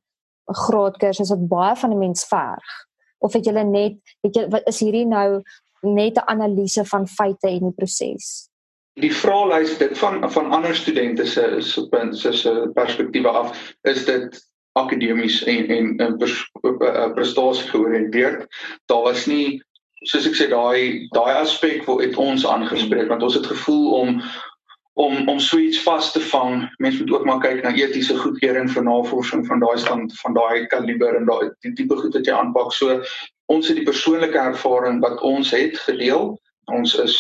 graad 0.66 0.98
kursus 0.98 1.30
wat 1.30 1.48
baie 1.48 1.76
van 1.76 1.92
'n 1.92 2.00
mens 2.00 2.26
verg? 2.26 2.72
Of 3.20 3.34
het 3.34 3.46
julle 3.46 3.64
net, 3.64 3.98
het 4.24 4.36
jy 4.36 4.50
wat 4.50 4.68
is 4.68 4.80
hierdie 4.80 5.06
nou 5.06 5.42
net 5.84 6.18
'n 6.18 6.28
analise 6.28 6.86
van 6.86 7.08
feite 7.08 7.48
en 7.48 7.70
die 7.70 7.78
proses? 7.78 8.51
Die 9.00 9.14
vraelys 9.16 9.78
dit 9.80 9.98
van 9.98 10.32
van 10.32 10.52
ander 10.52 10.76
studente 10.76 11.26
se 11.26 11.62
se 11.62 12.34
se 12.34 12.72
perspektiewe 12.74 13.30
af 13.30 13.76
is 13.82 14.06
dit 14.06 14.42
akademies 14.74 15.44
en 15.44 15.68
en, 15.68 15.98
en 15.98 16.18
pers, 16.18 16.52
eh, 16.62 17.12
prestasie 17.14 17.70
georiënteerd. 17.70 18.48
Daar 18.86 19.02
was 19.02 19.26
nie 19.26 19.62
soos 20.04 20.28
ek 20.28 20.36
sê 20.36 20.48
daai 20.50 21.08
daai 21.16 21.34
aspek 21.40 21.86
wat 21.86 22.02
het 22.02 22.16
ons 22.18 22.46
aangespreek 22.48 23.08
want 23.08 23.24
ons 23.24 23.38
het 23.38 23.46
gevoel 23.46 23.92
om 24.00 24.22
om 25.00 25.28
om 25.30 25.40
suits 25.40 25.80
vas 25.84 26.12
te 26.12 26.20
vang. 26.20 26.70
Mense 26.78 27.04
moet 27.04 27.12
ook 27.14 27.26
maar 27.26 27.40
kyk 27.40 27.64
na 27.64 27.74
etiese 27.76 28.18
goedkeuring 28.18 28.72
vir 28.72 28.84
navorsing 28.84 29.46
van 29.48 29.60
daai 29.64 29.78
stand 29.80 30.18
van 30.20 30.34
daai 30.34 30.68
kaliber 30.74 31.16
en 31.16 31.30
daai 31.30 31.52
die 31.62 31.74
tipe 31.74 31.96
goed 31.96 32.18
wat 32.18 32.28
jy 32.28 32.34
aanpak. 32.34 32.74
So 32.74 33.00
ons 33.46 33.68
het 33.68 33.78
die 33.80 33.88
persoonlike 33.88 34.38
ervaring 34.38 35.00
wat 35.06 35.22
ons 35.22 35.52
het 35.56 35.78
gedeel. 35.88 36.36
Ons 36.72 36.96
is 37.00 37.16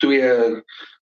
twee 0.00 0.30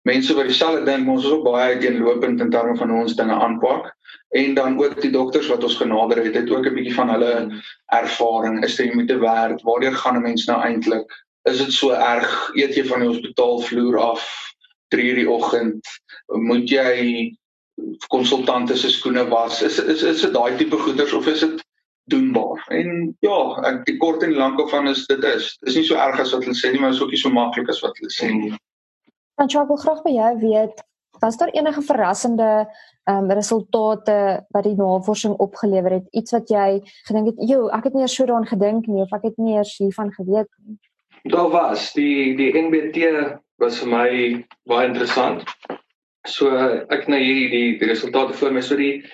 mense 0.08 0.34
wat 0.34 0.48
dieselfde 0.48 0.84
dink, 0.86 1.08
ons 1.08 1.24
is 1.24 1.34
ook 1.34 1.44
baie 1.44 1.74
uiteenlopend 1.74 2.40
in 2.40 2.50
terme 2.50 2.76
van 2.76 2.90
hoe 2.90 3.02
ons 3.04 3.16
dinge 3.18 3.34
aanpak 3.34 3.92
en 4.28 4.54
dan 4.54 4.76
ook 4.80 5.00
die 5.00 5.10
dokters 5.10 5.48
wat 5.48 5.64
ons 5.64 5.76
genader 5.80 6.20
het, 6.24 6.34
het 6.34 6.50
ook 6.50 6.66
'n 6.66 6.74
bietjie 6.74 6.94
van 6.94 7.10
hulle 7.10 7.62
ervaring. 7.86 8.64
Is 8.64 8.76
dit 8.76 8.94
moet 8.94 9.10
werk? 9.10 9.62
Waardeur 9.62 9.94
gaan 9.94 10.16
'n 10.16 10.22
mens 10.22 10.44
nou 10.44 10.60
eintlik? 10.60 11.24
Is 11.42 11.58
dit 11.58 11.72
so 11.72 11.90
erg 11.90 12.50
eet 12.54 12.74
jy 12.74 12.84
van 12.84 13.00
die 13.00 13.08
hospitaalvloer 13.08 13.98
af 13.98 14.52
3:00 14.88 15.14
die 15.14 15.30
oggend? 15.30 15.86
Moet 16.26 16.68
jy 16.70 17.36
konsultante 18.08 18.76
se 18.76 18.90
skoene 18.90 19.28
was? 19.28 19.62
Is 19.62 19.78
is 19.78 20.02
is 20.02 20.20
dit 20.20 20.32
daai 20.32 20.56
tipe 20.56 20.76
goeders 20.76 21.12
of 21.12 21.26
is 21.26 21.40
dit 21.40 21.64
doenbaar? 22.04 22.64
En 22.68 23.16
ja, 23.20 23.38
ek 23.64 23.84
die 23.84 23.96
kort 23.96 24.22
en 24.22 24.34
lank 24.34 24.70
van 24.70 24.88
is 24.88 25.06
dit 25.06 25.24
is. 25.24 25.56
Dis 25.60 25.74
nie 25.74 25.84
so 25.84 25.94
erg 25.94 26.20
as 26.20 26.32
wat 26.32 26.44
hulle 26.44 26.56
sê 26.56 26.72
nie, 26.72 26.80
maar 26.80 26.90
is 26.90 27.02
ook 27.02 27.10
nie 27.10 27.22
so 27.24 27.30
maklik 27.30 27.68
as 27.68 27.80
wat 27.80 27.96
hulle 27.98 28.12
sê 28.12 28.32
nie. 28.32 28.52
Want 29.38 29.54
ek 29.54 29.70
wil 29.70 29.78
graag 29.78 30.02
by 30.02 30.12
jou 30.16 30.30
weet, 30.42 30.80
was 31.22 31.36
daar 31.38 31.54
enige 31.54 31.82
verrassende 31.82 32.50
ehm 33.08 33.24
um, 33.24 33.30
resultate 33.32 34.44
wat 34.52 34.66
die 34.66 34.76
navorsing 34.76 35.34
opgelewer 35.40 35.94
het? 35.96 36.08
Iets 36.10 36.34
wat 36.34 36.50
jy 36.52 36.82
gedink 37.08 37.26
het, 37.30 37.48
"Jo, 37.48 37.68
ek 37.68 37.84
het 37.84 37.94
nie 37.94 38.02
eers 38.02 38.14
so 38.14 38.26
daaraan 38.26 38.46
gedink 38.46 38.86
nie 38.86 39.00
of 39.02 39.12
ek 39.12 39.22
het 39.22 39.38
nie 39.38 39.54
eers 39.54 39.78
hiervan 39.78 40.12
geweet 40.12 40.50
nie." 40.66 40.76
Daar 41.32 41.50
was 41.50 41.92
die 41.92 42.36
die 42.36 42.52
NBT 42.52 43.38
was 43.58 43.78
vir 43.78 43.88
my 43.88 44.44
baie 44.66 44.88
interessant. 44.88 45.42
So 46.26 46.50
ek 46.90 47.08
nou 47.08 47.18
hier 47.18 47.50
die 47.50 47.78
die 47.78 47.88
resultate 47.88 48.34
voor 48.34 48.52
my 48.52 48.60
so 48.60 48.76
die 48.76 49.04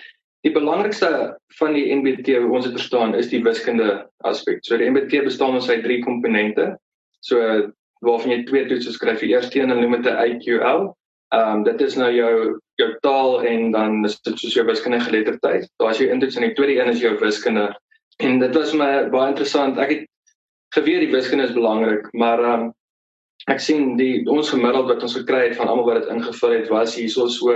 die 0.44 0.52
belangrikste 0.52 1.38
van 1.58 1.72
die 1.72 1.94
NBT 1.94 2.42
wat 2.42 2.50
ons 2.50 2.66
het 2.66 2.76
verstaan 2.76 3.14
is 3.14 3.28
die 3.28 3.42
wiskunde 3.42 4.10
aspek. 4.24 4.58
So 4.62 4.76
die 4.76 4.90
NBT 4.90 5.24
bestaan 5.24 5.60
uit 5.60 5.84
drie 5.84 6.02
komponente. 6.02 6.76
So 7.20 7.70
waarvan 8.00 8.30
jy 8.30 8.44
twee 8.44 8.66
toetse 8.66 8.92
skryf. 8.92 9.20
Die 9.20 9.32
eerste 9.34 9.60
een 9.60 9.68
noem 9.68 10.02
dit 10.02 10.12
'n 10.12 10.18
IQL 10.30 10.94
Ehm 11.34 11.52
um, 11.52 11.62
dit 11.62 11.80
is 11.80 11.94
nou 11.98 12.12
jou 12.14 12.60
jou 12.74 12.96
taal 13.00 13.42
en 13.42 13.70
dan 13.70 14.04
is 14.04 14.20
dit 14.26 14.38
soos 14.38 14.54
jou 14.54 14.66
wiskunde 14.66 15.00
geletterdheid. 15.00 15.70
Daar's 15.82 15.98
jou 15.98 16.10
intoets 16.10 16.36
en 16.36 16.42
die 16.46 16.52
tweede 16.54 16.80
een 16.80 16.92
is 16.92 17.00
jou 17.00 17.18
wiskunde. 17.18 17.80
En 18.22 18.38
dit 18.38 18.54
was 18.54 18.72
my 18.72 19.08
baie 19.10 19.28
interessant. 19.32 19.78
Ek 19.78 19.90
het 19.90 20.04
geweet 20.76 21.00
die 21.06 21.12
wiskunde 21.14 21.44
is 21.48 21.56
belangrik, 21.56 22.12
maar 22.12 22.38
ehm 22.42 22.60
um, 22.60 22.72
ek 23.50 23.60
sien 23.60 23.96
die 23.98 24.26
ons 24.30 24.50
gemiddeld 24.54 24.88
wat 24.88 25.02
ons 25.02 25.16
gekry 25.18 25.42
het 25.48 25.56
van 25.56 25.68
almal 25.68 25.88
wat 25.88 26.02
dit 26.02 26.12
ingevul 26.14 26.52
het 26.54 26.68
was 26.72 26.94
hierso 26.96 27.26
so 27.28 27.46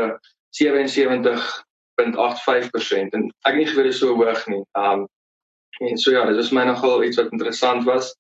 77.85% 0.59 0.61
en 3.17 3.23
ek 3.47 3.53
het 3.53 3.61
nie 3.61 3.71
geweet 3.71 3.89
dit 3.89 3.95
is 3.95 4.01
so 4.03 4.09
hoog 4.17 4.43
nie. 4.51 4.65
Ehm 4.81 4.93
um, 5.05 5.09
en 5.87 5.99
so 5.99 6.11
ja, 6.11 6.27
dit 6.27 6.37
was 6.37 6.51
my 6.51 6.65
nogal 6.67 7.05
iets 7.07 7.21
wat 7.21 7.31
interessant 7.31 7.85
was. 7.87 8.17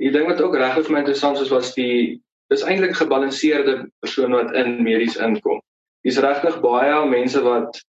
Die 0.00 0.10
ding 0.10 0.26
wat 0.28 0.40
ook 0.40 0.56
regtig 0.56 0.86
vir 0.86 0.96
my 0.96 1.02
interessant 1.04 1.38
was 1.38 1.52
was 1.52 1.74
die 1.76 2.20
dis 2.50 2.64
eintlik 2.64 2.94
'n 2.94 3.02
gebalanseerde 3.02 3.74
persoon 4.00 4.32
wat 4.32 4.54
in 4.56 4.82
medies 4.82 5.16
inkom. 5.16 5.60
Dis 6.04 6.18
regtig 6.18 6.60
baie 6.60 7.06
mense 7.06 7.42
wat 7.44 7.82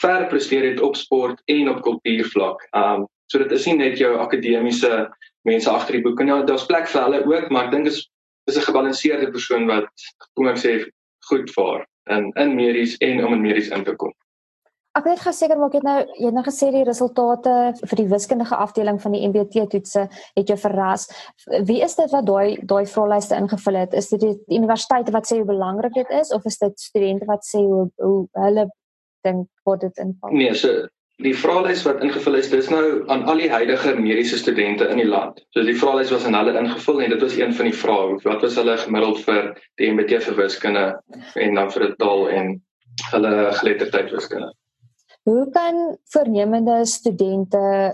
ver 0.00 0.26
presteer 0.30 0.64
het 0.70 0.80
op 0.80 0.96
sport 0.96 1.42
en 1.46 1.68
op 1.68 1.82
kultuurvlak. 1.82 2.62
Um 2.72 3.08
so 3.26 3.38
dit 3.38 3.52
is 3.52 3.66
nie 3.66 3.76
net 3.76 3.98
jou 3.98 4.14
akademiese 4.16 5.08
mense 5.44 5.70
agter 5.70 5.98
die 5.98 6.02
boeke 6.02 6.24
nie. 6.24 6.44
Daar's 6.44 6.66
plek 6.66 6.88
vir 6.88 7.02
hulle 7.02 7.24
ook, 7.26 7.50
maar 7.50 7.66
ek 7.66 7.72
dink 7.72 7.86
is 7.86 8.08
is 8.48 8.56
'n 8.56 8.68
gebalanseerde 8.70 9.30
persoon 9.30 9.66
wat 9.66 9.90
kom 10.34 10.48
ek 10.48 10.56
sê 10.56 10.72
goed 11.28 11.50
vaar 11.50 11.86
in 12.10 12.32
in 12.36 12.54
medies 12.54 12.96
en 13.00 13.24
om 13.24 13.32
in 13.34 13.42
medies 13.42 13.68
in 13.68 13.84
te 13.84 13.94
kom. 13.96 14.12
Ek 14.98 15.06
weet 15.06 15.20
geseker 15.22 15.58
maar 15.58 15.70
ek 15.70 15.76
het 15.78 15.84
nou 15.86 15.98
jy 16.18 16.26
het 16.26 16.34
nou 16.34 16.42
gesê 16.42 16.72
die 16.74 16.82
resultate 16.86 17.54
vir 17.78 18.00
die 18.00 18.08
wiskundige 18.10 18.56
afdeling 18.58 18.96
van 19.02 19.14
die 19.14 19.20
MBT 19.28 19.68
toetse 19.70 20.08
het 20.10 20.50
jou 20.50 20.56
verras. 20.58 21.06
Wie 21.68 21.78
is 21.86 21.94
dit 21.98 22.10
wat 22.14 22.26
daai 22.26 22.58
daai 22.72 22.82
vraelyste 22.90 23.38
ingevul 23.38 23.78
het? 23.78 23.94
Is 23.94 24.10
dit 24.10 24.24
die 24.24 24.58
universiteite 24.58 25.14
wat 25.14 25.30
sê 25.30 25.38
hoe 25.38 25.46
belangrik 25.46 25.94
dit 25.94 26.10
is 26.18 26.34
of 26.34 26.46
is 26.50 26.58
dit 26.58 26.74
studente 26.88 27.30
wat 27.30 27.46
sê 27.46 27.62
hoe 27.62 27.86
hoe 28.02 28.26
hulle 28.42 28.66
dink 29.26 29.46
wat 29.68 29.86
dit 29.86 30.02
inval? 30.02 30.34
Nee, 30.34 30.58
so 30.58 30.88
die 31.22 31.34
vraelys 31.44 31.86
wat 31.86 32.02
ingevul 32.02 32.38
is, 32.38 32.50
dis 32.50 32.70
nou 32.70 32.84
aan 33.12 33.22
al 33.30 33.42
die 33.42 33.50
huidige 33.54 33.94
mediese 33.98 34.38
studente 34.38 34.90
in 34.90 34.98
die 35.02 35.08
land. 35.08 35.42
So 35.54 35.62
die 35.66 35.78
vraelys 35.78 36.10
was 36.14 36.26
aan 36.26 36.38
hulle 36.38 36.58
ingevul 36.58 37.02
en 37.06 37.14
dit 37.14 37.22
was 37.22 37.38
een 37.38 37.54
van 37.54 37.70
die 37.70 37.80
vrae. 37.86 38.18
Wat 38.26 38.42
was 38.42 38.58
hulle 38.58 38.78
gemiddeld 38.82 39.22
vir 39.30 39.52
die 39.78 39.94
MBT 39.94 40.24
vir 40.26 40.42
wiskunde 40.42 40.86
en 41.34 41.60
dan 41.60 41.74
vir 41.74 41.92
taal 42.02 42.30
en 42.34 42.56
hulle 43.12 43.34
geletterdheid 43.62 44.10
wiskunde? 44.14 44.56
Hoe 45.28 45.50
kan 45.50 45.98
voornemende 46.04 46.86
studente 46.86 47.92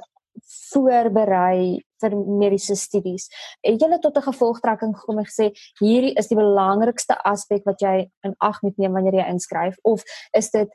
voorberei 0.71 1.83
vir 1.99 2.13
mediese 2.15 2.77
studies? 2.79 3.27
Het 3.61 3.81
julle 3.81 3.99
tot 3.99 4.17
'n 4.17 4.29
gevolgtrekking 4.31 4.95
gekom 4.97 5.19
en 5.19 5.27
gesê 5.27 5.51
hierdie 5.83 6.15
is 6.15 6.29
die 6.31 6.39
belangrikste 6.39 7.19
aspek 7.25 7.65
wat 7.65 7.81
jy 7.81 8.07
in 8.23 8.35
ag 8.39 8.63
moet 8.63 8.77
neem 8.79 8.93
wanneer 8.93 9.15
jy 9.15 9.27
inskryf 9.35 9.75
of 9.83 10.03
is 10.39 10.51
dit 10.51 10.71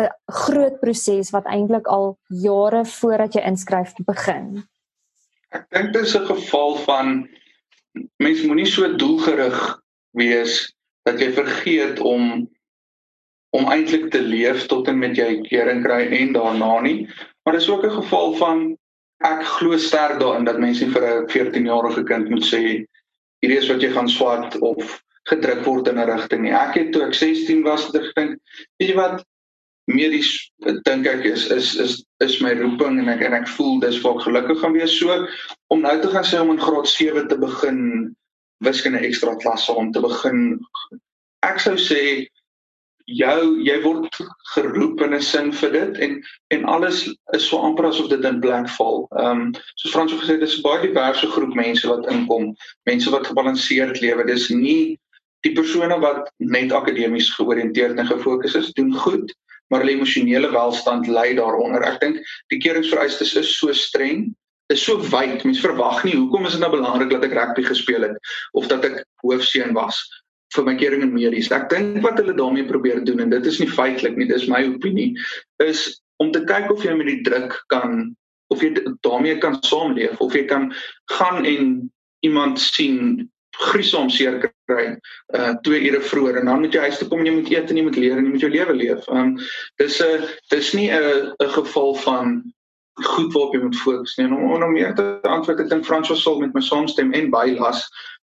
'n 0.00 0.08
groot 0.26 0.80
proses 0.80 1.30
wat 1.30 1.44
eintlik 1.44 1.86
al 1.86 2.18
jare 2.28 2.84
voordat 2.84 3.34
jy 3.34 3.42
inskryf 3.42 3.92
begin? 4.06 4.64
Ek 5.50 5.66
dink 5.70 5.92
dit 5.92 6.02
is 6.02 6.16
'n 6.16 6.26
geval 6.26 6.76
van 6.76 7.28
mense 8.16 8.46
moenie 8.46 8.66
so 8.66 8.96
doelgerig 8.96 9.82
wees 10.12 10.72
dat 11.04 11.20
jy 11.20 11.32
vergeet 11.32 12.00
om 12.00 12.48
om 13.56 13.70
eintlik 13.72 14.10
te 14.12 14.20
leef 14.20 14.66
tot 14.66 14.88
en 14.88 14.98
met 14.98 15.16
jy 15.16 15.40
kering 15.48 15.82
kry 15.84 16.02
en 16.20 16.32
daarna 16.32 16.80
nie. 16.84 17.08
Maar 17.44 17.56
dis 17.56 17.68
ook 17.70 17.84
'n 17.84 18.00
geval 18.02 18.34
van 18.34 18.76
ek 19.24 19.42
glo 19.42 19.76
sterk 19.76 20.20
daarin 20.20 20.44
dat 20.44 20.58
mense 20.58 20.86
vir 20.86 21.02
'n 21.02 21.28
14-jarige 21.28 22.02
kind 22.04 22.28
moet 22.28 22.44
sê 22.44 22.84
hierdie 23.40 23.58
is 23.58 23.68
wat 23.68 23.82
jy 23.82 23.90
gaan 23.90 24.08
swat 24.08 24.58
of 24.58 25.02
gedruk 25.28 25.64
word 25.64 25.88
in 25.88 25.98
'n 25.98 26.10
rigting 26.10 26.42
nie. 26.42 26.52
Ek 26.52 26.74
het 26.74 26.92
toe 26.92 27.02
ek 27.02 27.14
16 27.14 27.62
was 27.62 27.86
het 27.86 27.96
ek 27.96 28.06
gedink, 28.12 28.40
weet 28.78 28.88
jy 28.88 28.94
wat 28.94 29.24
medies 29.88 30.30
dink 30.84 31.06
ek 31.08 31.24
is 31.24 31.48
is 31.50 31.74
is 31.80 32.04
is 32.20 32.40
my 32.44 32.52
roeping 32.52 32.98
en 33.00 33.08
ek 33.08 33.24
en 33.24 33.36
ek 33.40 33.48
voel 33.56 33.80
dis 33.80 34.00
vir 34.02 34.20
gelukkig 34.20 34.60
gaan 34.60 34.76
wees 34.76 34.94
so 34.98 35.14
om 35.72 35.80
nou 35.80 35.94
te 36.00 36.10
gaan 36.12 36.26
sê 36.28 36.40
om 36.40 36.52
in 36.52 36.60
graad 36.60 36.88
7 36.88 37.28
te 37.28 37.38
begin 37.40 37.80
wiskunde 38.66 39.00
ekstra 39.08 39.34
klasse 39.40 39.72
om 39.72 39.92
te 39.92 40.02
begin 40.04 40.58
ek 41.48 41.62
sou 41.64 41.76
sê 41.80 42.02
jou 43.08 43.56
jy 43.64 43.76
word 43.82 44.16
geroep 44.52 45.00
in 45.06 45.14
'n 45.14 45.22
sin 45.22 45.52
vir 45.52 45.70
dit 45.72 45.98
en 46.04 46.22
en 46.50 46.64
alles 46.64 47.08
is 47.32 47.48
so 47.48 47.58
amper 47.58 47.86
asof 47.88 48.08
dit 48.08 48.24
in 48.24 48.40
blank 48.40 48.68
val. 48.76 49.08
Ehm 49.16 49.40
um, 49.40 49.54
soos 49.76 49.92
Frans 49.92 50.12
het 50.12 50.20
gesê 50.20 50.38
dis 50.38 50.58
'n 50.58 50.62
baie 50.62 50.82
diverse 50.82 51.26
groep 51.26 51.54
mense 51.54 51.88
wat 51.88 52.06
inkom, 52.12 52.54
mense 52.84 53.10
wat 53.10 53.26
gebalanseerd 53.26 54.00
lewe. 54.00 54.26
Dis 54.26 54.48
nie 54.50 54.98
die 55.40 55.54
persone 55.54 55.98
wat 56.00 56.30
net 56.36 56.72
akademies 56.72 57.32
georiënteerd 57.34 57.98
en 57.98 58.06
gefokus 58.06 58.54
is 58.54 58.72
doen 58.72 58.92
goed, 58.92 59.34
maar 59.70 59.80
hulle 59.80 59.96
emosionele 59.96 60.50
welstand 60.50 61.06
lê 61.06 61.34
daaronder. 61.34 61.82
Ek 61.82 62.00
dink 62.00 62.20
die 62.48 62.58
keuringsvereistes 62.58 63.36
is 63.36 63.58
so 63.58 63.72
streng 63.72 64.34
is 64.68 64.84
so 64.84 65.00
wyd. 65.00 65.44
Mense 65.44 65.64
verwag 65.64 66.04
nie 66.04 66.16
hoekom 66.16 66.44
is 66.44 66.52
dit 66.52 66.60
nou 66.60 66.70
belangrik 66.70 67.10
dat 67.10 67.24
ek 67.24 67.32
rugby 67.32 67.62
gespeel 67.62 68.02
het 68.02 68.16
of 68.52 68.66
dat 68.66 68.84
ek 68.84 69.04
hoofseun 69.24 69.72
was 69.72 69.96
vir 70.56 70.64
my 70.64 70.74
kering 70.80 71.02
in 71.04 71.12
medies. 71.12 71.50
Ek 71.52 71.68
dink 71.72 72.00
wat 72.04 72.20
hulle 72.20 72.36
daarmee 72.36 72.68
probeer 72.68 73.04
doen 73.04 73.20
en 73.20 73.30
dit 73.30 73.46
is 73.46 73.60
nie 73.60 73.68
feitelik 73.68 74.16
nie, 74.16 74.28
dis 74.30 74.48
my 74.48 74.64
opinie, 74.68 75.12
is 75.62 76.00
om 76.22 76.32
te 76.32 76.44
kyk 76.48 76.70
of 76.72 76.84
jy 76.84 76.94
met 76.98 77.10
die 77.10 77.22
druk 77.26 77.56
kan 77.72 78.16
of 78.48 78.62
jy 78.64 78.72
daarmee 79.04 79.38
kan 79.42 79.58
saamleef 79.62 80.20
of 80.24 80.34
jy 80.34 80.46
kan 80.48 80.70
gaan 81.12 81.44
en 81.44 81.90
iemand 82.24 82.60
sien 82.60 83.28
gruisam 83.58 84.08
seer 84.10 84.38
kry 84.70 84.84
uh 85.36 85.54
2 85.66 85.80
ure 85.90 86.00
vroeër 86.10 86.40
en 86.40 86.50
dan 86.50 86.60
moet 86.62 86.74
jy 86.74 86.84
huis 86.88 87.00
toe 87.00 87.08
kom 87.10 87.22
en 87.22 87.28
jy 87.28 87.34
moet 87.38 87.50
eet 87.52 87.70
en 87.70 87.80
jy 87.80 87.84
moet 87.86 87.98
leer 88.00 88.18
en 88.18 88.24
jy 88.24 88.34
moet 88.34 88.44
jou 88.44 88.52
lewe 88.52 88.76
leef. 88.76 89.08
Um 89.08 89.34
dis 89.82 90.00
'n 90.02 90.28
dis 90.54 90.72
nie 90.74 90.90
'n 90.90 91.34
'n 91.42 91.50
geval 91.56 91.94
van 92.04 92.38
goed 93.04 93.32
waarop 93.32 93.54
jy 93.54 93.62
moet 93.62 93.82
fokus 93.84 94.16
nie. 94.18 94.26
Om 94.26 94.62
om 94.62 94.72
meer 94.72 94.94
te 94.94 95.18
antwoord 95.22 95.60
ek 95.60 95.70
dink 95.70 95.86
Frans 95.86 96.22
sal 96.22 96.40
met 96.40 96.54
my 96.54 96.60
saamstem 96.60 97.12
en 97.12 97.30
bylas 97.30 97.84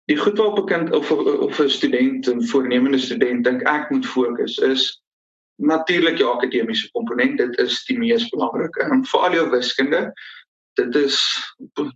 die 0.08 0.16
goed 0.16 0.38
waarop 0.38 0.58
'n 0.58 0.66
kind 0.66 0.92
of 0.92 1.10
of 1.12 1.60
'n 1.60 1.68
student 1.68 2.28
'n 2.28 2.46
voornemende 2.52 2.98
student 2.98 3.44
dink 3.44 3.62
ek 3.68 3.90
moet 3.90 4.06
fokus 4.06 4.58
is 4.58 5.02
natuurlik 5.58 6.18
jou 6.18 6.30
akademiese 6.32 6.90
komponent. 6.90 7.38
Dit 7.38 7.58
is 7.58 7.84
die 7.84 7.98
mees 7.98 8.28
belangrike. 8.28 8.80
En 8.80 9.04
vir 9.04 9.20
al 9.20 9.32
jou 9.34 9.50
wiskunde 9.50 10.12
dit 10.78 10.94
is 10.94 11.16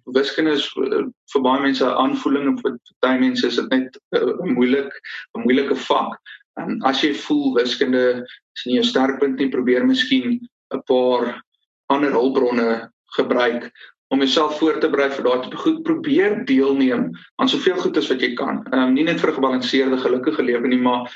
wiskunde 0.05 0.57
is 0.59 0.66
uh, 0.77 1.05
vir 1.33 1.42
baie 1.44 1.62
mense 1.62 1.85
'n 1.87 1.98
aanvoeling 2.05 2.48
en 2.51 2.59
vir 2.62 2.79
baie 3.05 3.20
mense 3.20 3.46
is 3.46 3.59
dit 3.61 3.68
net 3.70 3.98
'n 4.12 4.31
uh, 4.31 4.55
moeilik 4.57 4.90
'n 5.37 5.44
moeilike 5.46 5.77
vak. 5.87 6.18
En 6.61 6.83
as 6.90 7.03
jy 7.03 7.14
voel 7.14 7.55
wiskunde 7.55 8.27
is 8.57 8.64
nie 8.66 8.81
jou 8.81 8.85
sterkpunt 8.85 9.38
nie 9.38 9.51
probeer 9.51 9.87
miskien 9.87 10.40
'n 10.75 10.83
paar 10.87 11.42
ander 11.87 12.11
hulpbronne 12.11 12.90
gebruik 13.16 13.70
om 14.12 14.18
jouself 14.18 14.59
voor 14.59 14.79
te 14.79 14.90
berei 14.92 15.09
vir 15.11 15.25
daai 15.25 15.44
tipe 15.44 15.57
goed 15.57 15.79
probeer 15.88 16.35
deelneem 16.44 17.07
aan 17.40 17.48
soveel 17.48 17.79
goed 17.81 17.96
as 17.96 18.11
wat 18.12 18.20
jy 18.20 18.35
kan. 18.37 18.59
Ehm 18.68 18.90
um, 18.90 18.90
nie 18.92 19.07
net 19.09 19.20
vir 19.22 19.31
'n 19.31 19.38
gebalanseerde 19.38 19.98
gelukkige 20.03 20.44
lewe 20.44 20.68
nie, 20.68 20.81
maar 20.88 21.09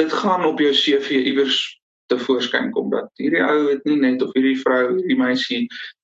dit 0.00 0.12
gaan 0.12 0.44
op 0.44 0.58
jou 0.58 0.72
CV 0.72 1.22
iewers 1.22 1.58
te 2.10 2.18
voorskyn 2.18 2.72
kom 2.74 2.90
dat 2.90 3.10
hierdie 3.22 3.44
ou 3.46 3.68
het 3.68 3.84
nie 3.84 3.96
net 3.96 4.22
of 4.22 4.32
hierdie 4.34 4.58
vrou, 4.58 4.96
hierdie 4.96 5.18
meisie 5.18 5.60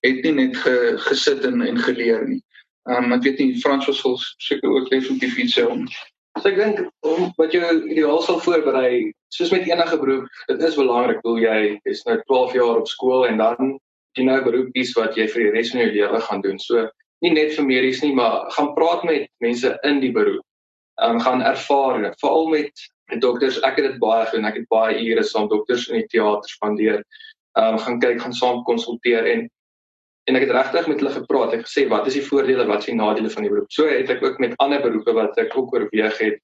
het 0.06 0.22
nie 0.22 0.32
net 0.32 0.56
ge, 0.56 0.76
gesit 1.08 1.44
en 1.44 1.62
en 1.62 1.82
geleer 1.88 2.22
nie. 2.28 2.40
Ehm 2.86 3.10
um, 3.10 3.16
ek 3.18 3.26
weet 3.26 3.42
nie 3.42 3.58
Frans 3.64 3.90
was 3.90 4.34
seker 4.38 4.70
ook 4.70 4.90
definitief 4.94 5.36
iets 5.38 5.58
om. 5.66 5.88
So 6.38 6.48
ek 6.52 6.62
dink 6.62 6.86
om 7.02 7.32
wat 7.36 7.52
jy 7.52 7.66
ideaal 7.90 8.22
sal 8.22 8.38
voorberei, 8.46 9.10
soos 9.34 9.50
met 9.50 9.66
enige 9.66 9.98
beroep, 9.98 10.30
dit 10.46 10.62
is 10.62 10.78
belangrik 10.78 11.18
hoe 11.26 11.40
jy 11.40 11.60
is 11.82 12.06
nou 12.06 12.20
12 12.30 12.58
jaar 12.62 12.78
op 12.78 12.88
skool 12.88 13.26
en 13.26 13.42
dan 13.42 13.78
jy 14.16 14.24
nou 14.24 14.38
beroep 14.44 14.72
kies 14.74 14.94
wat 14.96 15.16
jy 15.16 15.26
vir 15.30 15.44
die 15.44 15.52
res 15.56 15.72
van 15.72 15.82
jou 15.82 15.90
lewe 15.92 16.20
gaan 16.20 16.42
doen. 16.44 16.58
So 16.58 16.88
nie 17.24 17.32
net 17.34 17.54
vir 17.56 17.66
medies 17.66 18.02
nie, 18.02 18.14
maar 18.14 18.48
gaan 18.54 18.74
praat 18.76 19.04
met 19.04 19.28
mense 19.44 19.74
in 19.84 20.00
die 20.04 20.12
beroep. 20.14 20.44
Ehm 21.02 21.18
um, 21.18 21.20
gaan 21.22 21.42
ervaar, 21.42 22.14
veral 22.20 22.48
met 22.50 22.88
dokters, 23.22 23.60
ek 23.62 23.78
het 23.78 23.86
dit 23.92 24.00
baie 24.02 24.26
gedoen. 24.26 24.48
Ek 24.48 24.58
het 24.60 24.68
baie 24.72 24.98
ure 25.04 25.22
saam 25.24 25.48
dokters 25.48 25.88
in 25.88 26.00
die 26.00 26.08
teater 26.10 26.50
spandeer. 26.50 27.04
Ehm 27.58 27.76
um, 27.76 27.78
gaan 27.84 28.00
kyk, 28.02 28.20
gaan 28.24 28.34
saam 28.34 28.64
konsulteer 28.66 29.26
en 29.34 29.48
en 30.28 30.36
ek 30.36 30.44
het 30.44 30.52
regtig 30.52 30.88
met 30.90 31.00
hulle 31.00 31.14
gepraat. 31.14 31.54
Ek 31.56 31.64
gesê 31.64 31.86
wat 31.88 32.06
is 32.06 32.18
die 32.18 32.24
voordele, 32.26 32.66
wat 32.68 32.82
is 32.84 32.90
die 32.90 32.98
nadele 32.98 33.30
van 33.32 33.46
die 33.46 33.52
beroep? 33.52 33.70
So 33.72 33.88
het 33.88 34.10
ek 34.12 34.22
ook 34.22 34.38
met 34.42 34.56
ander 34.60 34.82
beroepe 34.84 35.14
wat 35.16 35.38
ek 35.40 35.56
ook 35.56 35.72
oorweeg 35.72 36.18
het, 36.20 36.42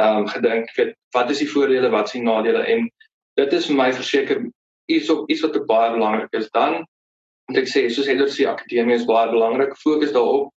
ehm 0.00 0.22
um, 0.22 0.28
gedink, 0.30 0.70
weet 0.76 0.94
wat 1.16 1.30
is 1.30 1.42
die 1.44 1.50
voordele, 1.50 1.90
wat 1.92 2.08
is 2.08 2.16
die 2.16 2.24
nadele 2.24 2.62
en 2.64 2.88
dit 3.36 3.52
is 3.52 3.66
vir 3.68 3.76
my 3.76 3.90
verseker 3.92 4.46
iets 4.92 5.10
op 5.12 5.28
iets 5.30 5.42
wat 5.44 5.58
baie 5.68 5.92
belangrik 5.92 6.32
is. 6.32 6.48
Dan 6.54 6.84
moet 7.48 7.62
ek 7.62 7.68
sê, 7.70 7.88
soos 7.90 8.06
Heller 8.06 8.28
sê, 8.28 8.46
akademie 8.50 8.96
is 8.96 9.06
baie 9.06 9.30
belangrik. 9.30 9.76
Fokus 9.78 10.12
daarop, 10.12 10.50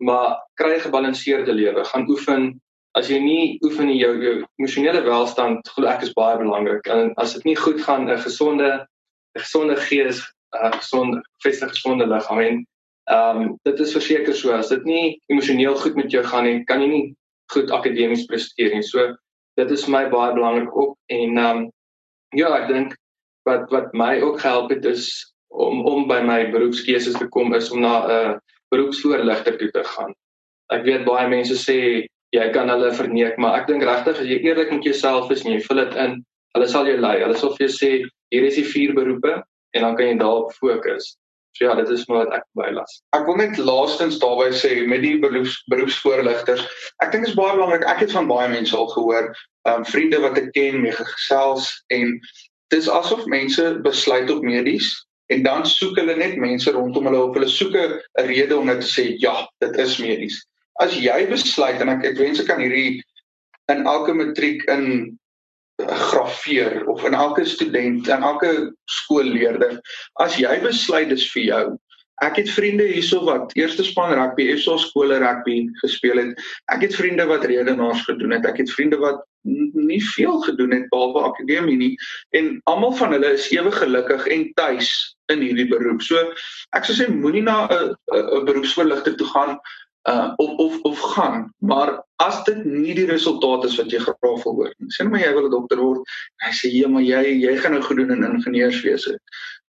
maar 0.00 0.36
kry 0.60 0.74
'n 0.76 0.84
gebalanseerde 0.86 1.52
lewe. 1.52 1.84
Gaan 1.84 2.08
oefen 2.10 2.60
as 2.98 3.10
jy 3.10 3.18
nie 3.22 3.46
oefen 3.66 3.88
nie 3.90 3.98
jou 3.98 4.12
jou 4.22 4.34
emosionele 4.60 5.02
welstand 5.06 5.66
glo 5.74 5.90
ek 5.90 6.04
is 6.06 6.14
baie 6.14 6.38
belangrik 6.38 6.86
en 6.94 7.10
as 7.22 7.34
dit 7.36 7.50
nie 7.50 7.56
goed 7.58 7.82
gaan 7.82 8.06
'n 8.08 8.22
gesonde 8.22 8.70
'n 8.70 9.42
gesonde 9.42 9.76
gees 9.88 10.22
'n 10.54 10.78
gesonde 10.78 11.22
vestige 11.42 11.74
gesonde 11.74 12.06
liggaam 12.06 12.40
en 12.40 12.62
ehm 13.10 13.40
um, 13.42 13.58
dit 13.64 13.80
is 13.80 13.92
verseker 13.92 14.34
so 14.34 14.52
as 14.52 14.68
dit 14.68 14.84
nie 14.84 15.18
emosioneel 15.28 15.74
goed 15.74 15.96
met 15.96 16.10
jou 16.10 16.22
gaan 16.22 16.44
nie 16.44 16.64
kan 16.64 16.80
jy 16.80 16.88
nie 16.88 17.14
goed 17.52 17.70
akademies 17.70 18.26
presteer 18.26 18.74
nie 18.74 18.82
so 18.82 19.16
dit 19.56 19.70
is 19.70 19.84
vir 19.84 19.92
my 19.92 20.04
baie 20.10 20.34
belangrik 20.34 20.76
ook 20.76 20.96
en 21.10 21.38
ehm 21.38 21.56
um, 21.56 21.70
ja 22.32 22.54
ek 22.62 22.68
dink 22.68 22.96
wat 23.44 23.70
wat 23.70 23.92
my 23.92 24.20
ook 24.20 24.40
gehelp 24.40 24.70
het 24.70 24.84
is 24.84 25.33
om 25.54 25.84
om 25.86 26.08
by 26.10 26.20
my 26.26 26.40
beroepskeuses 26.50 27.18
te 27.20 27.28
kom 27.36 27.54
is 27.54 27.70
om 27.70 27.80
na 27.80 27.94
'n 28.02 28.10
uh, 28.10 28.36
beroepsvoorligter 28.74 29.58
toe 29.58 29.70
te 29.70 29.84
gaan 29.94 30.14
ek 30.72 30.84
weet 30.88 31.04
baie 31.06 31.28
mense 31.28 31.56
sê 31.60 31.78
jy 32.34 32.46
kan 32.54 32.70
hulle 32.72 32.90
verneek, 32.98 33.36
maar 33.38 33.60
ek 33.60 33.68
dink 33.70 33.84
regtig 33.86 34.20
as 34.20 34.28
jy 34.28 34.40
eerlik 34.42 34.72
met 34.74 34.86
jouself 34.86 35.30
is 35.30 35.44
en 35.44 35.54
jy 35.54 35.60
vul 35.66 35.82
dit 35.84 35.98
in, 36.02 36.16
hulle 36.56 36.70
sal 36.70 36.88
jou 36.90 36.96
lei. 36.98 37.18
Hulle 37.22 37.36
sal 37.38 37.52
vir 37.54 37.66
jou 37.66 37.74
sê 37.74 37.90
hier 38.34 38.46
is 38.48 38.56
die 38.58 38.66
vier 38.66 38.94
beroepe 38.96 39.36
en 39.74 39.86
dan 39.86 39.98
kan 39.98 40.10
jy 40.10 40.16
daarop 40.22 40.54
fokus. 40.58 41.14
So 41.54 41.68
ja, 41.68 41.76
dit 41.78 41.90
is 41.94 42.02
maar 42.10 42.24
wat 42.24 42.40
ek 42.40 42.46
bylas. 42.58 42.96
Ek 43.14 43.28
wil 43.28 43.38
net 43.38 43.60
laastens 43.62 44.18
daarby 44.22 44.48
sê 44.58 44.72
met 44.90 45.04
die 45.04 45.14
beroeps 45.22 45.60
beroepsvoorligters. 45.70 46.64
Ek 47.04 47.12
dink 47.14 47.28
dit 47.28 47.30
is 47.30 47.38
baie 47.38 47.54
belangrik. 47.54 47.86
Ek 47.86 48.02
het 48.02 48.14
van 48.14 48.30
baie 48.30 48.50
mense 48.50 48.74
al 48.74 48.90
gehoor, 48.96 49.30
ehm 49.68 49.84
um, 49.84 49.86
vriende 49.86 50.18
wat 50.24 50.40
ek 50.40 50.50
ken, 50.56 50.82
mee 50.82 50.94
gesels 50.98 51.70
en 51.94 52.18
dis 52.74 52.90
asof 52.90 53.22
mense 53.30 53.68
besluit 53.86 54.30
op 54.34 54.42
medies 54.42 54.90
en 55.32 55.42
dan 55.42 55.66
soek 55.66 55.96
hulle 56.00 56.16
net 56.16 56.36
mense 56.36 56.70
rondom 56.70 57.08
hulle 57.08 57.22
of 57.24 57.34
hulle 57.36 57.48
soek 57.48 57.76
'n 57.76 58.00
rede 58.28 58.56
om 58.56 58.66
net 58.66 58.80
te 58.80 58.90
sê 58.90 59.04
ja, 59.18 59.48
dit 59.60 59.76
is 59.76 59.98
medies. 59.98 60.44
As 60.80 60.96
jy 60.96 61.26
besluit 61.30 61.80
en 61.80 61.88
ek 61.88 62.04
ek 62.04 62.18
wens 62.18 62.40
ek 62.40 62.46
kan 62.46 62.60
hierdie 62.60 63.02
in 63.72 63.86
elke 63.86 64.12
matriek 64.12 64.64
in 64.68 65.18
grafeer 65.78 66.84
of 66.86 67.04
in 67.04 67.14
elke 67.14 67.44
student 67.44 68.08
en 68.08 68.22
elke 68.22 68.72
skoolleerder 68.84 69.80
as 70.22 70.36
jy 70.38 70.52
besluit 70.62 71.08
dis 71.10 71.26
vir 71.32 71.42
jou 71.48 71.64
ek 72.22 72.38
het 72.38 72.50
vriende 72.54 72.86
hierso 72.86 73.24
wat 73.26 73.50
eerste 73.58 73.82
span 73.82 74.14
rugby 74.14 74.46
FSA 74.54 74.76
skole 74.78 75.18
rugby 75.18 75.64
gespeel 75.82 76.20
het 76.22 76.44
ek 76.70 76.86
het 76.86 76.94
vriende 76.94 77.26
wat 77.26 77.46
redenaars 77.50 78.04
gedoen 78.06 78.36
het 78.36 78.46
ek 78.46 78.62
het 78.62 78.70
vriende 78.70 79.00
wat 79.02 79.24
nie 79.44 80.00
veel 80.14 80.40
gedoen 80.40 80.72
het 80.72 80.88
behalwe 80.88 81.20
akademie 81.28 81.76
nie. 81.76 81.94
En 82.30 82.60
almal 82.70 82.92
van 82.92 83.12
hulle 83.12 83.32
is 83.36 83.50
ewe 83.52 83.72
gelukkig 83.72 84.26
en 84.26 84.52
tuis 84.56 84.90
in 85.32 85.44
hierdie 85.44 85.68
beroep. 85.68 86.02
So 86.02 86.20
ek 86.76 86.88
sou 86.88 86.96
sê 86.96 87.08
moenie 87.12 87.44
na 87.44 87.68
'n 87.68 87.94
'n 88.12 88.44
beroepsverligter 88.44 89.16
toe 89.16 89.26
gaan 89.26 89.58
uh 90.08 90.32
of 90.36 90.50
of 90.60 90.80
of 90.82 90.98
gaan 91.14 91.52
maar 91.58 92.04
as 92.16 92.44
dit 92.44 92.64
nie 92.64 92.94
die 92.94 93.06
resultaat 93.08 93.64
is 93.64 93.76
wat 93.80 93.90
jy 93.92 93.98
graag 93.98 94.42
wil 94.44 94.54
hoor 94.58 94.74
nie. 94.78 94.90
Sê 94.92 95.08
maar 95.08 95.20
jy 95.20 95.32
wil 95.32 95.46
'n 95.46 95.50
dokter 95.50 95.80
word 95.80 96.02
hy 96.44 96.52
sê 96.52 96.72
ja 96.72 96.88
maar 96.88 97.02
jy 97.02 97.40
jy 97.40 97.56
gaan 97.56 97.72
nou 97.72 97.82
goed 97.82 97.96
doen 97.96 98.12
in 98.12 98.24
ingenieurswese. 98.32 99.18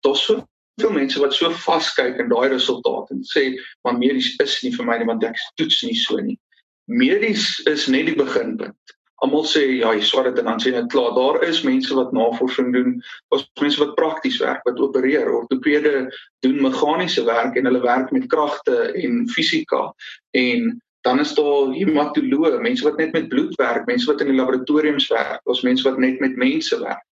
Daar's 0.04 0.26
so 0.26 0.44
veel 0.82 0.92
mense 0.92 1.20
wat 1.20 1.34
so 1.34 1.50
vaskyk 1.50 2.20
in 2.20 2.30
daai 2.30 2.50
resultaat 2.50 3.12
en 3.12 3.24
sê 3.24 3.56
maar 3.84 3.98
medies 3.98 4.36
is 4.44 4.64
nie 4.64 4.72
vir 4.72 4.86
my 4.86 4.98
nie 4.98 5.08
want 5.08 5.24
ek 5.24 5.40
toets 5.56 5.84
nie 5.84 5.96
so 5.96 6.20
nie. 6.20 6.40
Medies 6.88 7.60
is 7.66 7.88
net 7.88 8.06
die 8.06 8.16
beginpunt 8.16 8.76
almal 9.24 9.46
sê 9.48 9.64
ja, 9.80 9.94
jy 9.96 10.04
swaar 10.04 10.30
dit 10.30 10.40
en 10.42 10.50
dan 10.50 10.62
sê 10.62 10.72
net 10.76 10.90
klaar. 10.92 11.14
Daar 11.16 11.44
is 11.48 11.64
mense 11.64 11.94
wat 11.96 12.14
navorsing 12.16 12.74
doen, 12.76 12.98
daar's 13.32 13.46
mense 13.62 13.80
wat 13.80 13.96
prakties 13.96 14.40
werk, 14.44 14.64
wat 14.68 14.80
opereer, 14.80 15.30
ortopede 15.32 16.10
doen 16.46 16.62
meganiese 16.62 17.24
werk 17.28 17.56
en 17.56 17.70
hulle 17.70 17.84
werk 17.84 18.12
met 18.12 18.28
kragte 18.32 18.92
en 18.94 19.24
fisika 19.32 19.88
en 20.36 20.74
dan 21.06 21.20
is 21.22 21.36
daar 21.38 21.70
hematoloë, 21.70 22.58
mense 22.66 22.84
wat 22.84 22.98
net 22.98 23.12
met 23.14 23.28
bloed 23.30 23.54
werk, 23.62 23.86
mense 23.86 24.08
wat 24.10 24.24
in 24.24 24.32
die 24.32 24.40
laboratoriums 24.40 25.06
werk, 25.14 25.44
daar's 25.46 25.62
mense 25.62 25.86
wat 25.86 26.00
net 26.02 26.18
met 26.20 26.34
mense 26.42 26.80
werk. 26.82 27.04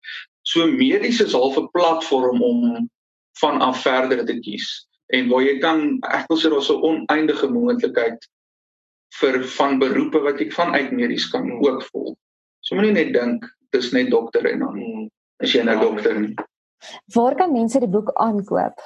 So 0.50 0.66
medies 0.66 1.22
is 1.22 1.36
half 1.38 1.58
'n 1.58 1.70
platform 1.78 2.42
om 2.42 2.90
van 3.40 3.62
af 3.62 3.82
verder 3.82 4.26
te 4.26 4.40
kies 4.40 4.88
en 5.14 5.30
waar 5.30 5.44
jy 5.46 5.60
kan 5.62 6.00
ek 6.10 6.26
wil 6.30 6.40
sê 6.42 6.50
daar's 6.50 6.70
'n 6.74 6.82
oneindige 6.82 7.48
moontlikheid 7.48 8.28
vir 9.20 9.44
van 9.58 9.80
beroepe 9.82 10.22
wat 10.24 10.42
ek 10.42 10.54
vanuit 10.56 10.92
medies 10.96 11.28
kan 11.32 11.50
ook 11.52 11.84
volg. 11.92 12.16
So 12.64 12.78
moenie 12.78 12.96
net 12.96 13.14
dink 13.14 13.46
dis 13.76 13.92
net 13.94 14.12
dokter 14.14 14.46
en 14.50 14.64
dan 14.64 14.82
is 15.44 15.54
jy 15.54 15.64
nou 15.68 15.78
dokter 15.82 16.18
nie. 16.20 16.34
Waar 17.16 17.36
kan 17.40 17.54
mense 17.54 17.80
die 17.80 17.92
boek 17.92 18.12
aankoop? 18.22 18.80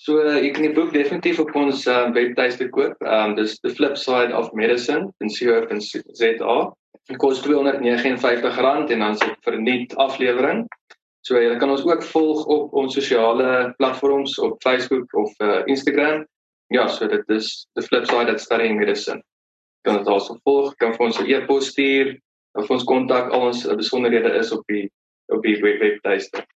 So 0.00 0.22
ek 0.32 0.54
kan 0.56 0.64
die 0.64 0.74
boek 0.74 0.92
definitief 0.96 1.40
op 1.42 1.52
ons 1.58 1.84
uh, 1.90 2.08
webtuiste 2.16 2.70
koop. 2.74 2.96
Ehm 3.04 3.32
um, 3.32 3.38
dis 3.38 3.58
The 3.60 3.72
Flip 3.76 3.96
Side 4.00 4.34
of 4.36 4.52
Medicine 4.56 5.10
in 5.20 5.32
co.za. 5.32 6.58
Dit 7.10 7.18
kos 7.20 7.42
R259 7.44 8.92
en 8.94 9.04
dan 9.04 9.12
is 9.12 9.24
dit 9.24 9.38
verniet 9.46 9.96
aflewering. 9.96 10.66
So 11.26 11.36
jy 11.36 11.56
kan 11.60 11.70
ons 11.70 11.84
ook 11.84 12.04
volg 12.12 12.46
op 12.48 12.74
ons 12.74 12.94
sosiale 12.96 13.74
platforms 13.76 14.38
op 14.40 14.60
Facebook 14.64 15.12
of 15.14 15.34
uh, 15.44 15.60
Instagram. 15.66 16.24
Ja, 16.72 16.86
so 16.88 17.08
dit 17.08 17.28
is 17.28 17.66
The 17.74 17.82
Flip 17.82 18.06
Side 18.06 18.32
of 18.32 18.40
Studying 18.40 18.78
Medicine 18.78 19.20
kan 19.82 19.96
dit 19.96 20.06
daarso 20.06 20.36
volg, 20.44 20.74
kan 20.76 20.94
vir 20.94 21.06
ons 21.06 21.20
'n 21.20 21.28
e-pos 21.30 21.70
stuur 21.72 22.18
of 22.58 22.70
ons 22.70 22.84
kontak 22.84 23.30
al 23.32 23.48
ons 23.50 23.66
besonderhede 23.76 24.32
is 24.38 24.52
op 24.52 24.64
die 24.66 24.90
op 25.30 25.42
die 25.42 25.56
webtuiste. 25.60 26.42